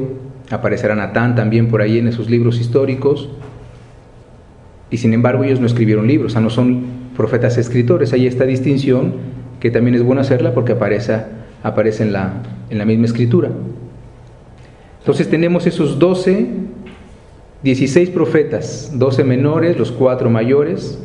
[0.50, 3.30] aparecerá Natán también por ahí en esos libros históricos.
[4.90, 6.86] Y sin embargo ellos no escribieron libros, o sea, no son
[7.16, 8.14] profetas escritores.
[8.14, 9.14] Hay esta distinción
[9.60, 11.22] que también es bueno hacerla porque aparece,
[11.64, 13.50] aparece en, la, en la misma escritura.
[15.00, 16.48] Entonces tenemos esos doce
[17.66, 21.00] 16 profetas, 12 menores, los cuatro mayores.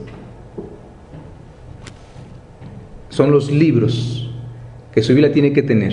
[3.20, 4.30] Son los libros
[4.94, 5.92] que su Biblia tiene que tener,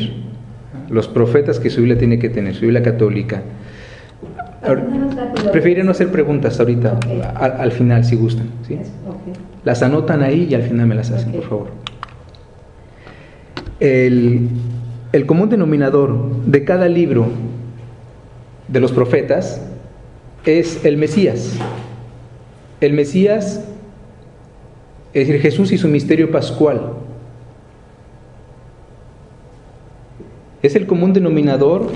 [0.90, 3.42] los profetas que su Biblia tiene que tener, su Biblia católica.
[5.52, 6.98] Prefiero no hacer preguntas ahorita,
[7.36, 8.48] al, final si gustan.
[8.66, 8.78] ¿sí?
[9.66, 11.68] Las anotan ahí y al final me las hacen, por favor.
[13.82, 14.48] El,
[15.12, 17.28] el común denominador de cada libro
[18.70, 19.62] de los profetas
[20.46, 21.58] es el Mesías.
[22.80, 23.66] El Mesías,
[25.14, 27.06] es decir, Jesús y su misterio pascual.
[30.62, 31.88] Es el común denominador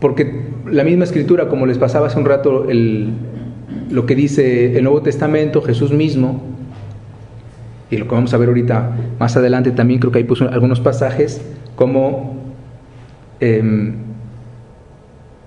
[0.00, 2.66] porque la misma escritura, como les pasaba hace un rato,
[3.90, 6.42] lo que dice el Nuevo Testamento, Jesús mismo,
[7.90, 10.80] y lo que vamos a ver ahorita más adelante también, creo que ahí puso algunos
[10.80, 11.42] pasajes,
[11.76, 12.36] como
[13.40, 13.94] em,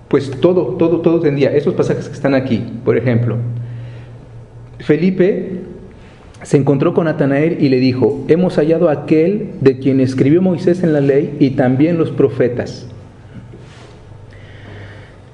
[0.08, 1.52] pues todo, todo, todo tendría.
[1.52, 3.36] Esos pasajes que están aquí, por ejemplo.
[4.78, 5.62] Felipe
[6.44, 10.92] se encontró con Natanael y le dijo, hemos hallado aquel de quien escribió Moisés en
[10.92, 12.86] la ley y también los profetas.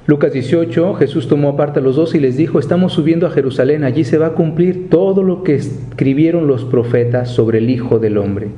[0.07, 3.83] Lucas 18, Jesús tomó aparte a los dos y les dijo, estamos subiendo a Jerusalén,
[3.83, 8.17] allí se va a cumplir todo lo que escribieron los profetas sobre el Hijo del
[8.17, 8.49] Hombre.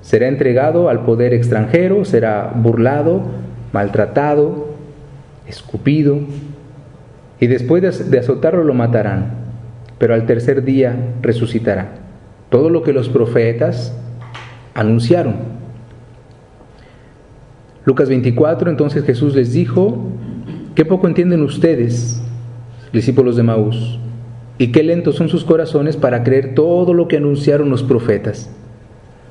[0.00, 3.22] Será entregado al poder extranjero, será burlado,
[3.72, 4.68] maltratado,
[5.46, 6.20] escupido,
[7.38, 9.43] y después de azotarlo lo matarán,
[9.98, 11.94] pero al tercer día resucitará.
[12.50, 13.96] Todo lo que los profetas
[14.74, 15.34] anunciaron.
[17.84, 19.98] Lucas 24, entonces Jesús les dijo,
[20.74, 22.22] qué poco entienden ustedes,
[22.92, 23.98] discípulos de Maús,
[24.56, 28.50] y qué lentos son sus corazones para creer todo lo que anunciaron los profetas.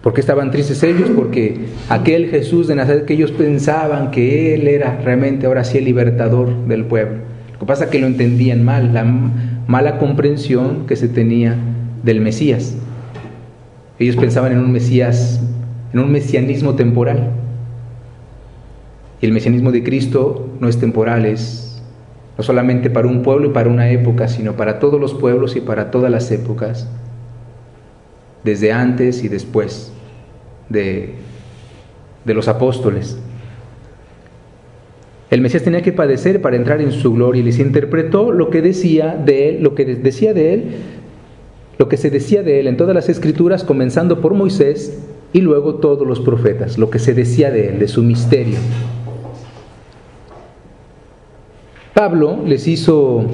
[0.03, 1.09] ¿Por qué estaban tristes ellos?
[1.15, 5.85] Porque aquel Jesús de Nazaret que ellos pensaban que Él era realmente ahora sí el
[5.85, 7.19] libertador del pueblo.
[7.53, 8.91] Lo que pasa es que lo entendían mal,
[9.67, 11.55] mala comprensión que se tenía
[12.03, 12.75] del Mesías.
[13.99, 15.41] Ellos pensaban en un Mesías,
[15.93, 17.31] en un mesianismo temporal.
[19.21, 21.81] Y el mesianismo de Cristo no es temporal, es
[22.37, 25.61] no solamente para un pueblo y para una época, sino para todos los pueblos y
[25.61, 26.89] para todas las épocas,
[28.43, 29.93] desde antes y después
[30.69, 31.15] de,
[32.25, 33.17] los apóstoles.
[35.33, 38.61] El Mesías tenía que padecer para entrar en su gloria y les interpretó lo que
[38.61, 40.63] decía de él, lo que decía de él,
[41.79, 44.95] lo que se decía de él en todas las escrituras, comenzando por Moisés
[45.33, 48.57] y luego todos los profetas, lo que se decía de él, de su misterio.
[51.95, 53.25] Pablo les hizo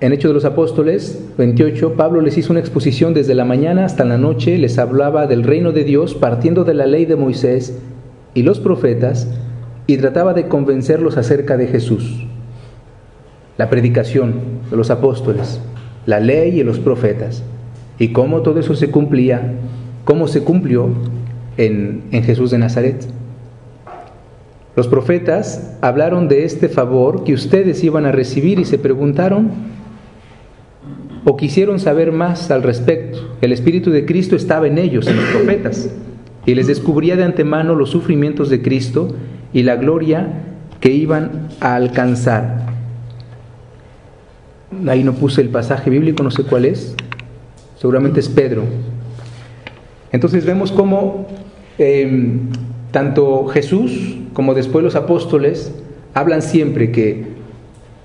[0.00, 4.04] en Hechos de los Apóstoles 28, Pablo les hizo una exposición desde la mañana hasta
[4.04, 7.78] la noche, les hablaba del reino de Dios partiendo de la ley de Moisés
[8.34, 9.26] y los profetas
[9.92, 12.24] y trataba de convencerlos acerca de Jesús.
[13.58, 14.34] La predicación
[14.70, 15.60] de los apóstoles,
[16.06, 17.42] la ley y los profetas
[17.98, 19.54] y cómo todo eso se cumplía,
[20.04, 20.90] cómo se cumplió
[21.56, 23.04] en, en Jesús de Nazaret.
[24.76, 29.50] Los profetas hablaron de este favor que ustedes iban a recibir y se preguntaron
[31.24, 33.36] o quisieron saber más al respecto.
[33.40, 35.90] El Espíritu de Cristo estaba en ellos, en los profetas,
[36.46, 39.14] y les descubría de antemano los sufrimientos de Cristo
[39.52, 40.28] y la gloria
[40.80, 42.66] que iban a alcanzar.
[44.86, 46.94] Ahí no puse el pasaje bíblico, no sé cuál es.
[47.78, 48.62] Seguramente es Pedro.
[50.12, 51.26] Entonces vemos cómo
[51.78, 52.48] em,
[52.90, 55.72] tanto Jesús como después los apóstoles
[56.14, 57.40] hablan siempre que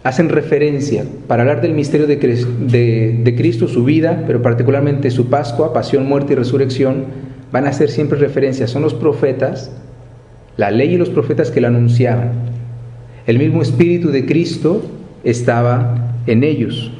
[0.03, 5.73] hacen referencia para hablar del misterio de, de, Cristo, su vida, pero particularmente su Pascua,
[5.73, 7.05] pasión, muerte y resurrección,
[7.55, 8.67] van a hacer siempre referencia.
[8.67, 9.71] Son los profetas,
[10.57, 12.33] la ley y los profetas que la anunciaban.
[13.27, 14.83] El mismo Espíritu de Cristo
[15.23, 16.91] estaba en ellos.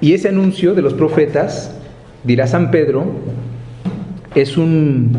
[0.00, 1.74] Y ese anuncio de los profetas,
[2.22, 3.04] dirá San Pedro,
[4.36, 5.18] es un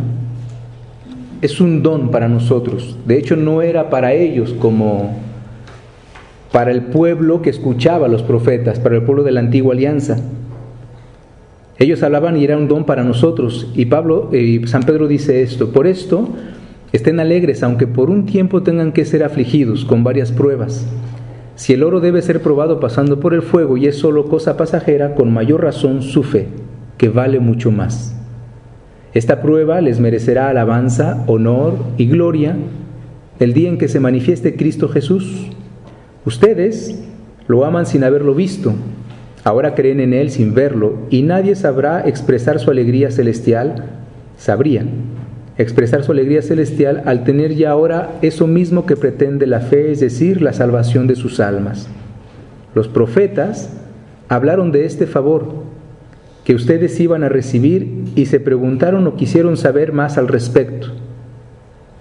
[1.41, 2.97] es un don para nosotros.
[3.05, 5.17] De hecho, no era para ellos como
[6.53, 10.17] para el pueblo que escuchaba a los profetas, para el pueblo de la antigua alianza.
[11.77, 13.71] Ellos hablaban y era un don para nosotros.
[13.75, 16.29] Y Pablo, y San Pedro dice esto: Por esto
[16.91, 20.87] estén alegres, aunque por un tiempo tengan que ser afligidos con varias pruebas.
[21.55, 25.15] Si el oro debe ser probado pasando por el fuego y es solo cosa pasajera,
[25.15, 26.47] con mayor razón su fe,
[26.97, 28.15] que vale mucho más.
[29.13, 32.57] Esta prueba les merecerá alabanza, honor y gloria
[33.39, 35.49] el día en que se manifieste Cristo Jesús
[36.25, 37.03] Ustedes
[37.47, 38.73] lo aman sin haberlo visto,
[39.45, 43.85] ahora creen en Él sin verlo, y nadie sabrá expresar su alegría celestial,
[44.37, 45.15] sabrían
[45.57, 49.99] expresar su alegría celestial al tener ya ahora eso mismo que pretende la fe, es
[50.01, 51.87] decir, la salvación de sus almas.
[52.73, 53.69] Los profetas
[54.27, 55.63] hablaron de este favor
[56.43, 60.87] que ustedes iban a recibir y se preguntaron o quisieron saber más al respecto.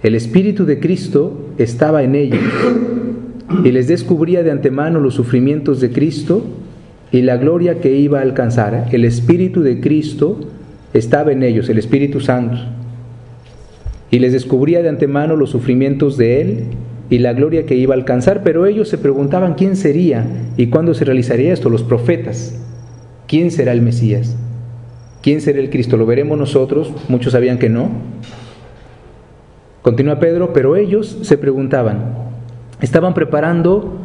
[0.03, 2.43] El Espíritu de Cristo estaba en ellos
[3.63, 6.45] y les descubría de antemano los sufrimientos de Cristo
[7.15, 8.89] y la gloria que iba a alcanzar.
[8.91, 10.41] El Espíritu de Cristo
[10.93, 12.57] estaba en ellos, el Espíritu Santo,
[14.11, 16.65] y les descubría de antemano los sufrimientos de Él
[17.11, 20.93] y la gloria que iba a alcanzar, pero ellos se preguntaban quién sería y cuándo
[20.93, 22.61] se realizaría esto, los profetas.
[23.29, 24.35] ¿Quién será el Mesías?
[25.23, 25.97] ¿Quién será el Cristo?
[25.97, 26.93] ¿Lo veremos nosotros?
[27.09, 27.91] Muchos sabían que no.
[29.83, 32.13] Continúa Pedro, pero ellos se preguntaban,
[32.81, 34.04] estaban preparando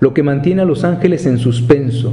[0.00, 2.12] lo que mantiene a los ángeles en suspenso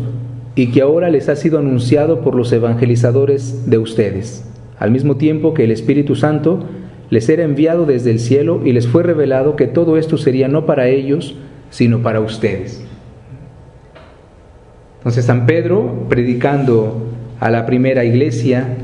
[0.56, 4.44] y que ahora les ha sido anunciado por los evangelizadores de ustedes,
[4.80, 6.66] al mismo tiempo que el Espíritu Santo
[7.10, 10.66] les era enviado desde el cielo y les fue revelado que todo esto sería no
[10.66, 11.36] para ellos,
[11.70, 12.84] sino para ustedes.
[15.00, 17.08] Entonces San Pedro, predicando
[17.40, 18.78] a la primera iglesia,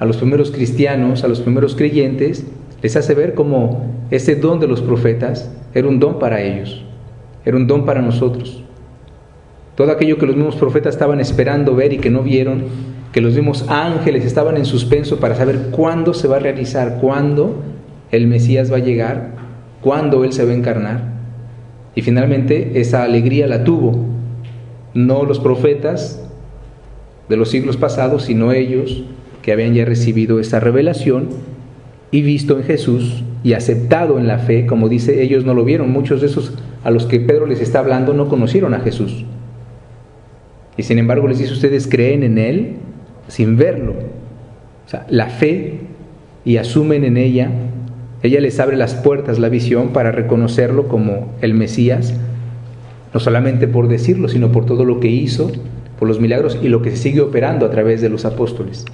[0.00, 2.44] a los primeros cristianos, a los primeros creyentes,
[2.82, 6.81] les hace ver cómo ese don de los profetas era un don para ellos,
[7.44, 8.62] era un don para nosotros.
[9.74, 12.64] Todo aquello que los mismos profetas estaban esperando ver y que no vieron,
[13.12, 17.62] que los mismos ángeles estaban en suspenso para saber cuándo se va a realizar, cuándo
[18.10, 19.30] el Mesías va a llegar,
[19.80, 21.12] cuándo Él se va a encarnar.
[21.94, 24.06] Y finalmente esa alegría la tuvo
[24.94, 26.22] no los profetas
[27.28, 29.04] de los siglos pasados, sino ellos
[29.40, 31.28] que habían ya recibido esa revelación
[32.10, 35.90] y visto en Jesús y aceptado en la fe, como dice, ellos no lo vieron,
[35.90, 36.52] muchos de esos
[36.84, 39.24] a los que Pedro les está hablando no conocieron a Jesús.
[40.76, 42.76] Y sin embargo les dice, ustedes creen en Él
[43.28, 43.94] sin verlo.
[44.86, 45.80] O sea, la fe
[46.44, 47.50] y asumen en ella,
[48.22, 52.14] ella les abre las puertas, la visión para reconocerlo como el Mesías,
[53.14, 55.50] no solamente por decirlo, sino por todo lo que hizo,
[55.98, 58.84] por los milagros y lo que se sigue operando a través de los apóstoles.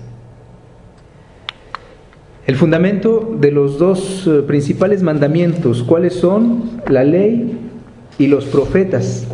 [2.46, 6.80] El fundamento de los dos eh, principales mandamientos, ¿cuáles son?
[6.88, 7.67] La ley
[8.18, 9.26] y los profetas.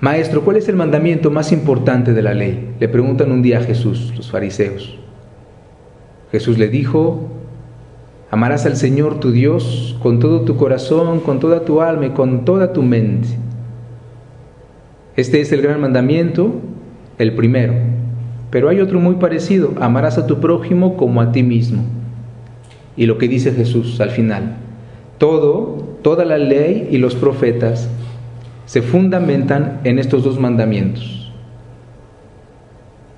[0.00, 2.74] Maestro, ¿cuál es el mandamiento más importante de la ley?
[2.80, 4.98] Le preguntan un día a Jesús, los fariseos.
[6.32, 7.28] Jesús le dijo,
[8.30, 12.44] amarás al Señor tu Dios con todo tu corazón, con toda tu alma y con
[12.44, 13.28] toda tu mente.
[15.14, 16.52] Este es el gran mandamiento,
[17.18, 17.74] el primero.
[18.50, 21.84] Pero hay otro muy parecido, amarás a tu prójimo como a ti mismo.
[22.96, 24.56] Y lo que dice Jesús al final,
[25.18, 27.88] todo, toda la ley y los profetas
[28.66, 31.32] se fundamentan en estos dos mandamientos.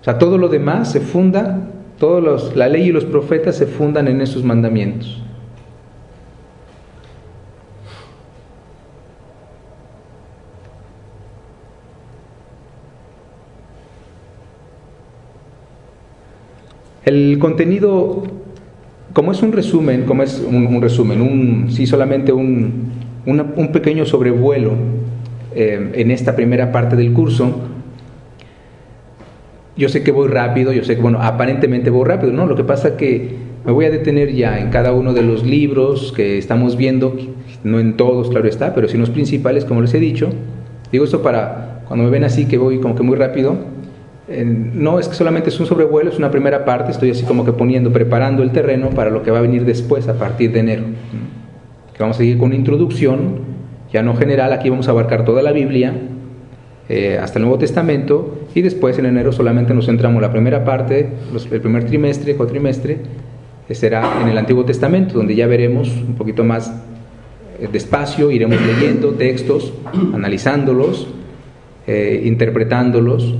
[0.01, 3.66] O sea, todo lo demás se funda, todos los, la ley y los profetas se
[3.66, 5.22] fundan en esos mandamientos.
[17.05, 18.25] El contenido,
[19.15, 22.93] como es un resumen, como es un, resumen, un, sí, solamente un,
[23.25, 24.73] un pequeño sobrevuelo
[25.55, 27.61] eh, en esta primera parte del curso,
[29.77, 32.47] yo sé que voy rápido, yo sé que, bueno, aparentemente voy rápido, ¿no?
[32.47, 35.45] Lo que pasa es que me voy a detener ya en cada uno de los
[35.45, 37.17] libros que estamos viendo,
[37.62, 40.31] no en todos, claro está, pero sí en los principales, como les he dicho.
[40.91, 43.57] Digo esto para cuando me ven así que voy como que muy rápido,
[44.29, 47.53] no es que solamente es un sobrevuelo, es una primera parte, estoy así como que
[47.53, 50.85] poniendo, preparando el terreno para lo que va a venir después a partir de enero.
[51.93, 53.41] Que vamos a seguir con una introducción,
[53.93, 55.95] ya no general, aquí vamos a abarcar toda la Biblia,
[56.89, 61.11] eh, hasta el Nuevo Testamento, y después en enero solamente nos centramos la primera parte,
[61.51, 62.99] el primer trimestre, cuatrimestre,
[63.70, 66.72] será en el Antiguo Testamento, donde ya veremos un poquito más
[67.59, 69.72] eh, despacio, iremos leyendo textos,
[70.12, 71.09] analizándolos,
[71.87, 73.35] eh, interpretándolos,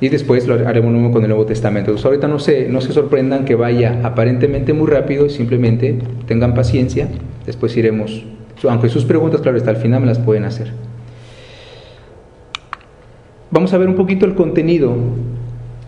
[0.00, 1.90] y después lo haremos nuevo con el Nuevo Testamento.
[1.90, 7.08] Entonces ahorita no se, no se sorprendan que vaya aparentemente muy rápido, simplemente tengan paciencia,
[7.46, 8.24] después iremos,
[8.68, 10.72] aunque sus preguntas, claro, hasta el final me las pueden hacer.
[13.50, 14.94] Vamos a ver un poquito el contenido,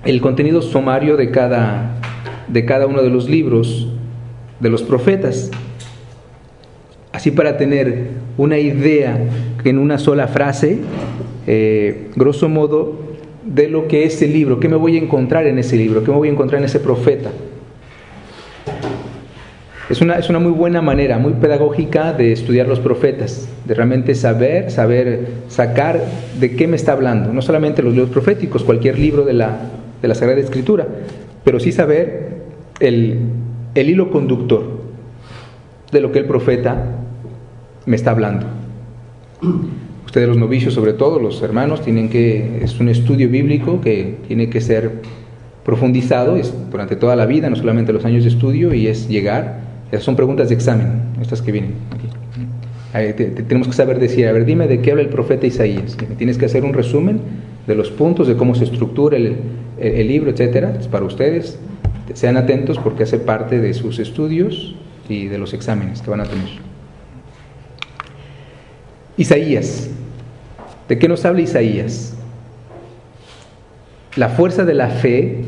[0.04, 1.96] el contenido sumario de cada,
[2.46, 3.88] de cada uno de los libros
[4.60, 5.50] de los profetas.
[7.12, 9.18] Así para tener una idea
[9.64, 10.78] en una sola frase,
[11.46, 13.07] eh, grosso modo,
[13.48, 16.10] de lo que es el libro, qué me voy a encontrar en ese libro, qué
[16.10, 17.30] me voy a encontrar en ese profeta.
[19.88, 24.14] Es una, es una muy buena manera, muy pedagógica de estudiar los profetas, de realmente
[24.14, 26.04] saber, saber sacar
[26.38, 27.32] de qué me está hablando.
[27.32, 29.60] No solamente los libros proféticos, cualquier libro de la,
[30.02, 30.86] de la Sagrada Escritura,
[31.42, 32.28] pero sí saber
[32.80, 33.18] el,
[33.74, 34.62] el hilo conductor
[35.90, 36.84] de lo que el profeta
[37.86, 38.44] me está hablando.
[40.08, 44.48] Ustedes los novicios, sobre todo los hermanos, tienen que, es un estudio bíblico que tiene
[44.48, 44.90] que ser
[45.62, 46.34] profundizado
[46.70, 49.60] durante toda la vida, no solamente los años de estudio, y es llegar,
[49.92, 52.08] esas son preguntas de examen, estas que vienen aquí.
[53.42, 55.94] tenemos que saber decir, a ver, dime de qué habla el profeta Isaías.
[56.16, 57.20] tienes que hacer un resumen
[57.66, 59.36] de los puntos, de cómo se estructura el,
[59.78, 60.72] el libro, etcétera.
[60.90, 61.58] para ustedes,
[62.14, 64.74] sean atentos porque hace parte de sus estudios
[65.06, 66.67] y de los exámenes que van a tener.
[69.18, 69.90] Isaías.
[70.88, 72.14] ¿De qué nos habla Isaías?
[74.16, 75.44] La fuerza de la fe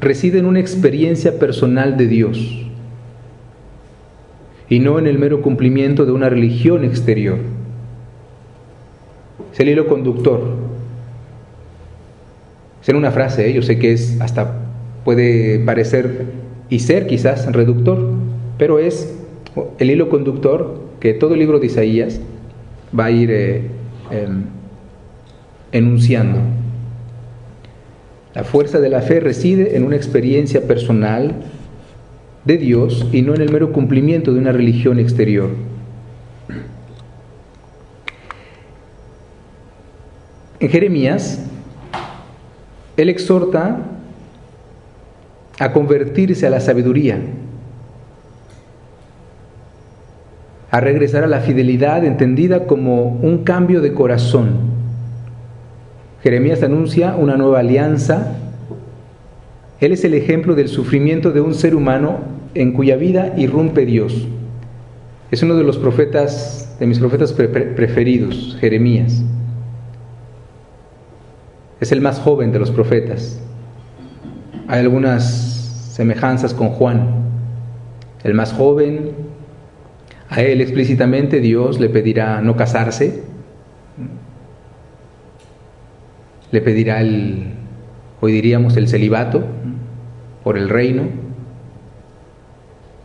[0.00, 2.66] reside en una experiencia personal de Dios
[4.68, 7.38] y no en el mero cumplimiento de una religión exterior.
[9.52, 10.56] Es el hilo conductor.
[12.82, 13.52] Es en una frase, ¿eh?
[13.52, 14.60] yo sé que es hasta
[15.04, 16.24] puede parecer
[16.70, 18.08] y ser quizás reductor,
[18.58, 19.14] pero es
[19.78, 22.20] el hilo conductor que todo el libro de Isaías
[22.98, 23.62] va a ir eh,
[24.10, 24.44] em,
[25.72, 26.38] enunciando.
[28.34, 31.32] La fuerza de la fe reside en una experiencia personal
[32.44, 35.50] de Dios y no en el mero cumplimiento de una religión exterior.
[40.60, 41.44] En Jeremías,
[42.96, 43.80] él exhorta
[45.58, 47.18] a convertirse a la sabiduría,
[50.74, 54.56] a regresar a la fidelidad entendida como un cambio de corazón.
[56.20, 58.38] Jeremías anuncia una nueva alianza.
[59.78, 62.18] Él es el ejemplo del sufrimiento de un ser humano
[62.54, 64.26] en cuya vida irrumpe Dios.
[65.30, 69.22] Es uno de los profetas, de mis profetas preferidos, Jeremías.
[71.80, 73.40] Es el más joven de los profetas.
[74.66, 75.22] Hay algunas
[75.92, 77.10] semejanzas con Juan.
[78.24, 79.33] El más joven,
[80.34, 83.22] a él explícitamente Dios le pedirá no casarse,
[86.50, 87.52] le pedirá el,
[88.20, 89.44] hoy diríamos, el celibato
[90.42, 91.04] por el reino,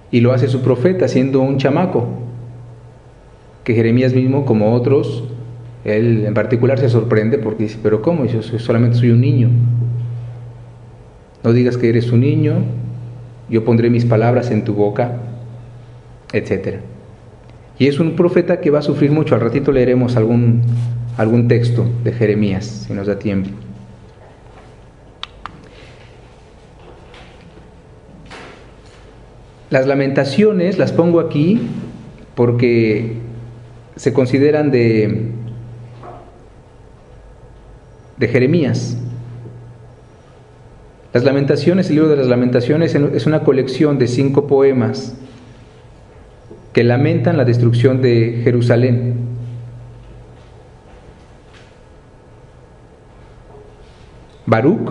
[0.10, 2.08] y lo hace su profeta siendo un chamaco,
[3.64, 5.24] que Jeremías mismo, como otros,
[5.86, 8.26] él en particular se sorprende porque dice, pero ¿cómo?
[8.26, 9.50] Yo solamente soy un niño.
[11.44, 12.56] No digas que eres un niño,
[13.52, 15.18] yo pondré mis palabras en tu boca,
[16.34, 16.80] etcétera.
[17.80, 19.36] Y es un profeta que va a sufrir mucho.
[19.36, 20.62] Al ratito leeremos algún,
[21.18, 23.50] algún texto de Jeremías, si nos da tiempo.
[29.70, 31.62] Las lamentaciones las pongo aquí
[32.36, 33.14] porque
[33.96, 35.32] se consideran de,
[38.18, 38.98] de Jeremías.
[41.14, 45.16] Las lamentaciones, el libro de las lamentaciones es una colección de cinco poemas
[46.80, 49.16] que lamentan la destrucción de Jerusalén.
[54.46, 54.90] Baruch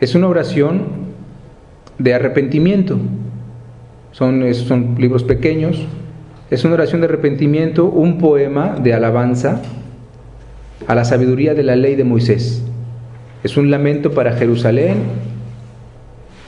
[0.00, 0.84] es una oración
[1.98, 2.96] de arrepentimiento.
[4.12, 5.86] Son, son libros pequeños.
[6.50, 9.60] Es una oración de arrepentimiento, un poema de alabanza
[10.86, 12.64] a la sabiduría de la ley de Moisés.
[13.44, 14.94] Es un lamento para Jerusalén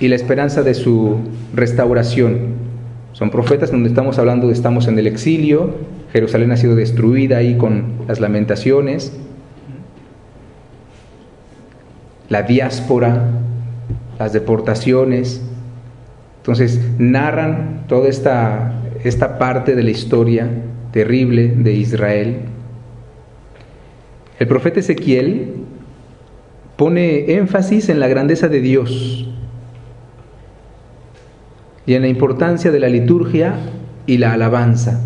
[0.01, 1.19] y la esperanza de su
[1.53, 2.64] restauración.
[3.15, 5.71] Son profetas donde estamos hablando de estamos en el exilio,
[6.13, 9.17] Jerusalén ha sido destruida ahí con las lamentaciones,
[12.29, 13.31] la diáspora,
[14.19, 15.43] las deportaciones.
[16.39, 20.49] Entonces narran toda esta, esta parte de la historia
[20.93, 22.39] terrible de Israel.
[24.41, 25.55] El profeta Ezequiel
[26.77, 29.29] pone énfasis en la grandeza de Dios
[31.87, 33.55] y en la importancia de la liturgia
[34.07, 35.01] y la alabanza.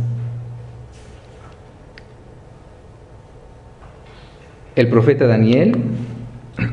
[4.76, 5.76] El profeta Daniel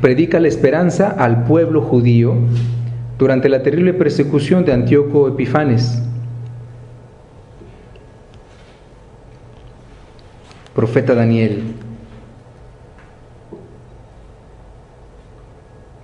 [0.01, 2.36] predica la esperanza al pueblo judío
[3.18, 6.01] durante la terrible persecución de Antíoco Epifanes.
[10.76, 11.64] Profeta Daniel,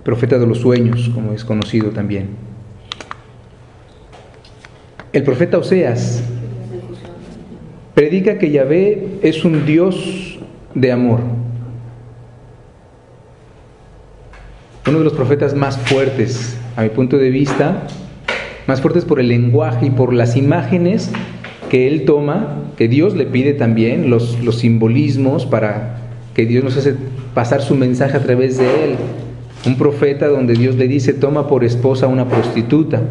[0.02, 2.51] profeta de los sueños, como es conocido también.
[5.12, 6.22] El profeta Oseas
[7.94, 10.38] predica que Yahvé es un Dios
[10.74, 11.20] de amor.
[14.88, 17.86] Uno de los profetas más fuertes, a mi punto de vista,
[18.66, 21.10] más fuertes por el lenguaje y por las imágenes
[21.68, 25.98] que él toma, que Dios le pide también, los, simbolismos para
[26.32, 26.94] que Dios nos hace
[27.34, 28.96] pasar su mensaje a través de él.
[29.66, 33.02] Un profeta donde Dios le dice, toma por esposa a una prostituta.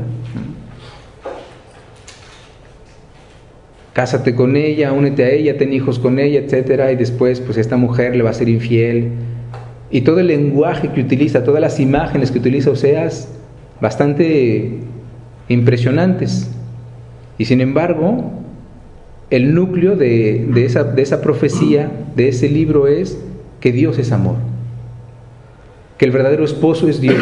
[3.93, 7.77] Cásate con ella, únete a ella, ten hijos con ella, etcétera, y después pues esta
[7.77, 9.09] mujer le va a ser infiel.
[9.89, 13.27] Y todo el lenguaje que utiliza, todas las imágenes que utiliza Oseas,
[13.81, 14.79] bastante
[15.49, 16.49] impresionantes.
[17.37, 18.31] Y sin embargo,
[19.29, 23.17] el núcleo de, de, esa, de esa profecía, de ese libro es
[23.59, 24.35] que Dios es amor
[26.01, 27.19] que el verdadero esposo es Dios,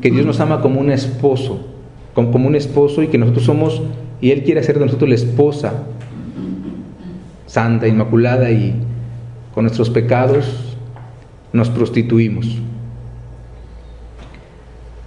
[0.00, 1.66] que Dios nos ama como un esposo,
[2.14, 3.82] como un esposo y que nosotros somos,
[4.20, 5.84] y Él quiere hacer de nosotros la esposa
[7.46, 8.74] santa, inmaculada y
[9.54, 10.76] con nuestros pecados
[11.52, 12.58] nos prostituimos.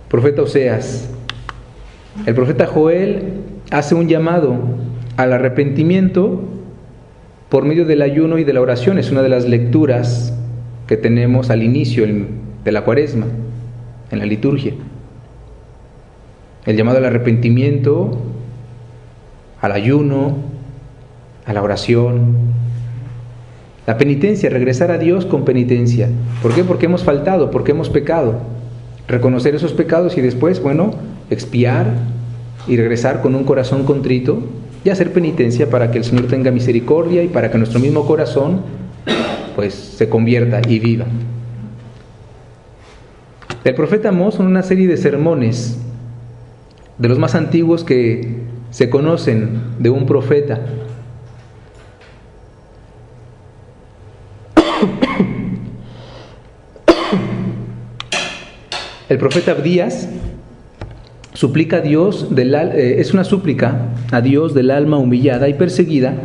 [0.10, 1.10] Profeta Oseas,
[2.26, 3.34] el profeta Joel
[3.72, 4.56] hace un llamado
[5.18, 6.42] al arrepentimiento
[7.50, 9.00] por medio del ayuno y de la oración.
[9.00, 10.34] Es una de las lecturas
[10.88, 12.06] que tenemos al inicio,
[12.64, 13.28] de la cuaresma,
[14.12, 14.74] en la liturgia.
[16.66, 18.18] El llamado al arrepentimiento,
[19.64, 20.36] al ayuno,
[21.46, 22.36] a la oración,
[23.88, 26.10] la penitencia, regresar a Dios con penitencia.
[26.42, 26.66] ¿Por qué?
[26.66, 28.42] Porque hemos faltado, porque hemos pecado.
[29.08, 30.92] Reconocer esos pecados y después, bueno,
[31.30, 31.94] expiar
[32.68, 34.44] y regresar con un corazón contrito
[34.84, 38.64] y hacer penitencia para que el Señor tenga misericordia y para que nuestro mismo corazón
[39.56, 41.06] pues se convierta y viva.
[43.64, 45.80] El profeta Amós una serie de sermones
[46.98, 48.43] de los más antiguos que
[48.74, 50.60] se conocen de un profeta.
[59.08, 60.10] El profeta Abdías
[61.34, 66.16] suplica a Dios, del, eh, es una súplica a Dios del alma humillada y perseguida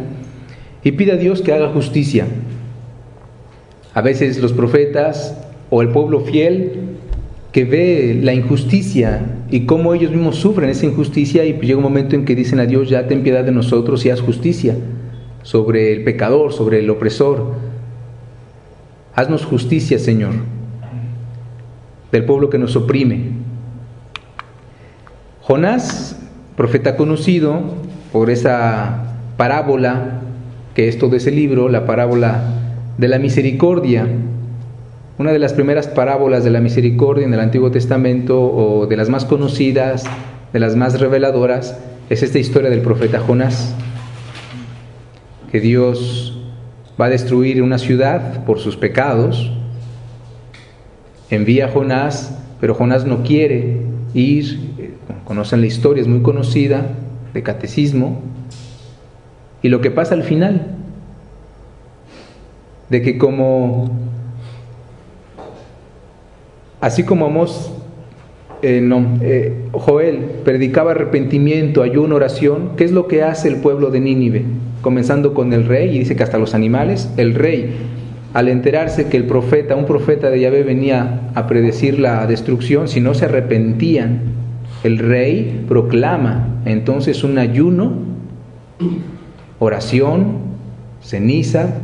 [0.83, 2.27] y pide a Dios que haga justicia.
[3.93, 5.37] A veces los profetas
[5.69, 6.73] o el pueblo fiel
[7.53, 9.21] que ve la injusticia
[9.51, 12.67] y cómo ellos mismos sufren esa injusticia y llega un momento en que dicen a
[12.67, 14.77] Dios, ya ten piedad de nosotros y haz justicia
[15.43, 17.55] sobre el pecador, sobre el opresor.
[19.15, 20.35] Haznos justicia, Señor,
[22.13, 23.31] del pueblo que nos oprime.
[25.41, 26.21] Jonás,
[26.57, 27.63] profeta conocido
[28.13, 30.21] por esa parábola,
[30.75, 32.43] que es todo ese libro, la parábola
[32.99, 34.07] de la misericordia,
[35.19, 39.09] una de las primeras parábolas de la misericordia en el Antiguo Testamento o de las
[39.09, 40.05] más conocidas,
[40.53, 41.77] de las más reveladoras,
[42.09, 43.75] es esta historia del profeta Jonás,
[45.51, 46.41] que Dios
[47.01, 49.53] va a destruir una ciudad por sus pecados,
[51.31, 53.83] envía a Jonás, pero Jonás no quiere
[54.15, 54.61] ir,
[55.25, 56.87] conocen la historia, es muy conocida,
[57.35, 58.23] de catecismo,
[59.63, 60.69] y lo que pasa al final,
[62.89, 63.91] de que como
[66.81, 67.73] Así como Amos,
[68.63, 68.89] eh,
[69.23, 74.45] eh, Joel predicaba arrepentimiento, ayuno, oración, ¿qué es lo que hace el pueblo de Nínive?
[74.81, 77.75] Comenzando con el rey, y dice que hasta los animales, el rey
[78.35, 83.01] al enterarse que el profeta, un profeta de Yahvé venía a predecir la destrucción, si
[83.01, 84.21] no se arrepentían,
[84.85, 87.93] el rey proclama entonces un ayuno,
[89.59, 90.39] oración,
[91.03, 91.79] ceniza,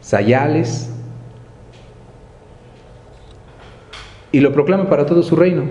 [0.00, 0.90] sayales,
[4.32, 5.62] y lo proclama para todo su reino.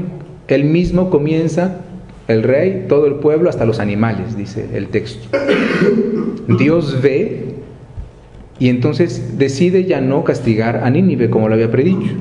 [0.47, 1.81] Él mismo comienza,
[2.27, 5.27] el rey, todo el pueblo, hasta los animales, dice el texto.
[6.47, 7.55] Dios ve
[8.59, 12.13] y entonces decide ya no castigar a Nínive como lo había predicho.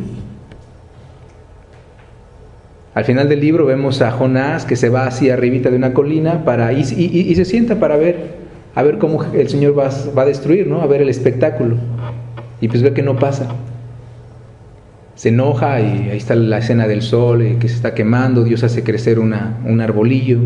[2.95, 6.45] Al final del libro vemos a Jonás que se va así arribita de una colina
[6.45, 8.37] para, y, y, se sienta para ver,
[8.75, 10.81] a ver cómo el Señor va, va, a destruir, ¿no?
[10.81, 11.77] a ver el espectáculo.
[12.61, 13.55] Y pues ve que no pasa
[15.17, 18.63] se enoja y ahí está la escena del sol eh, que se está quemando, Dios
[18.63, 20.39] hace crecer una, un arbolillo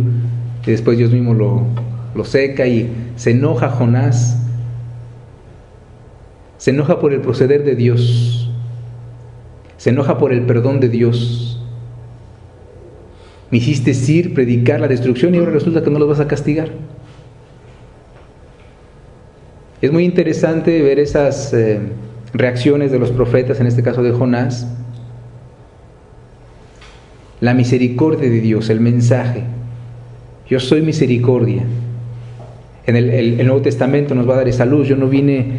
[0.65, 1.67] y después Dios mismo lo,
[2.15, 4.39] lo seca y se enoja Jonás,
[6.57, 8.49] se enoja por el proceder de Dios,
[9.77, 11.47] se enoja por el perdón de Dios.
[13.51, 16.69] Me hiciste ir, predicar la destrucción y ahora resulta que no los vas a castigar.
[19.83, 21.53] Es muy interesante ver esas...
[21.53, 21.81] Eh,
[22.33, 24.67] reacciones de los profetas, en este caso de Jonás,
[27.41, 29.45] la misericordia de Dios, el mensaje.
[30.49, 31.63] Yo soy misericordia.
[32.87, 34.89] En el, Nuevo Testamento nos va a dar esa luz.
[34.89, 35.59] Yo no vine,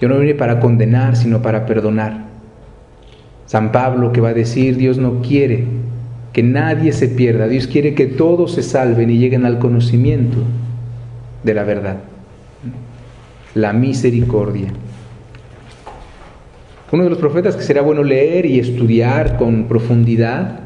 [0.00, 2.26] yo no vine para condenar, sino para perdonar.
[3.46, 5.64] San Pablo que va a decir, Dios no quiere
[6.32, 10.36] que nadie se pierda, Dios quiere que todos se salven y lleguen al conocimiento
[11.42, 11.96] de la verdad.
[13.54, 14.68] La misericordia.
[16.92, 20.60] Uno de los profetas que será bueno leer y estudiar con profundidad,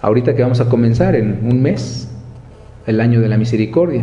[0.00, 2.10] ahorita que vamos a comenzar en un mes,
[2.86, 4.02] el año de la misericordia.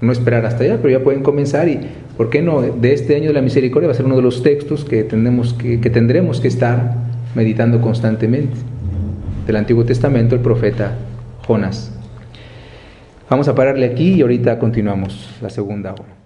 [0.00, 1.80] No esperar hasta allá, pero ya pueden comenzar y,
[2.16, 2.60] ¿por qué no?
[2.60, 5.54] De este año de la misericordia va a ser uno de los textos que, tendremos
[5.54, 6.94] que, tendremos que estar
[7.34, 8.56] meditando constantemente.
[9.46, 10.96] Del Antiguo Testamento, el profeta
[11.46, 11.92] Jonás.
[13.28, 16.21] Vamos a pararle aquí y ahorita continuamos la segunda hora.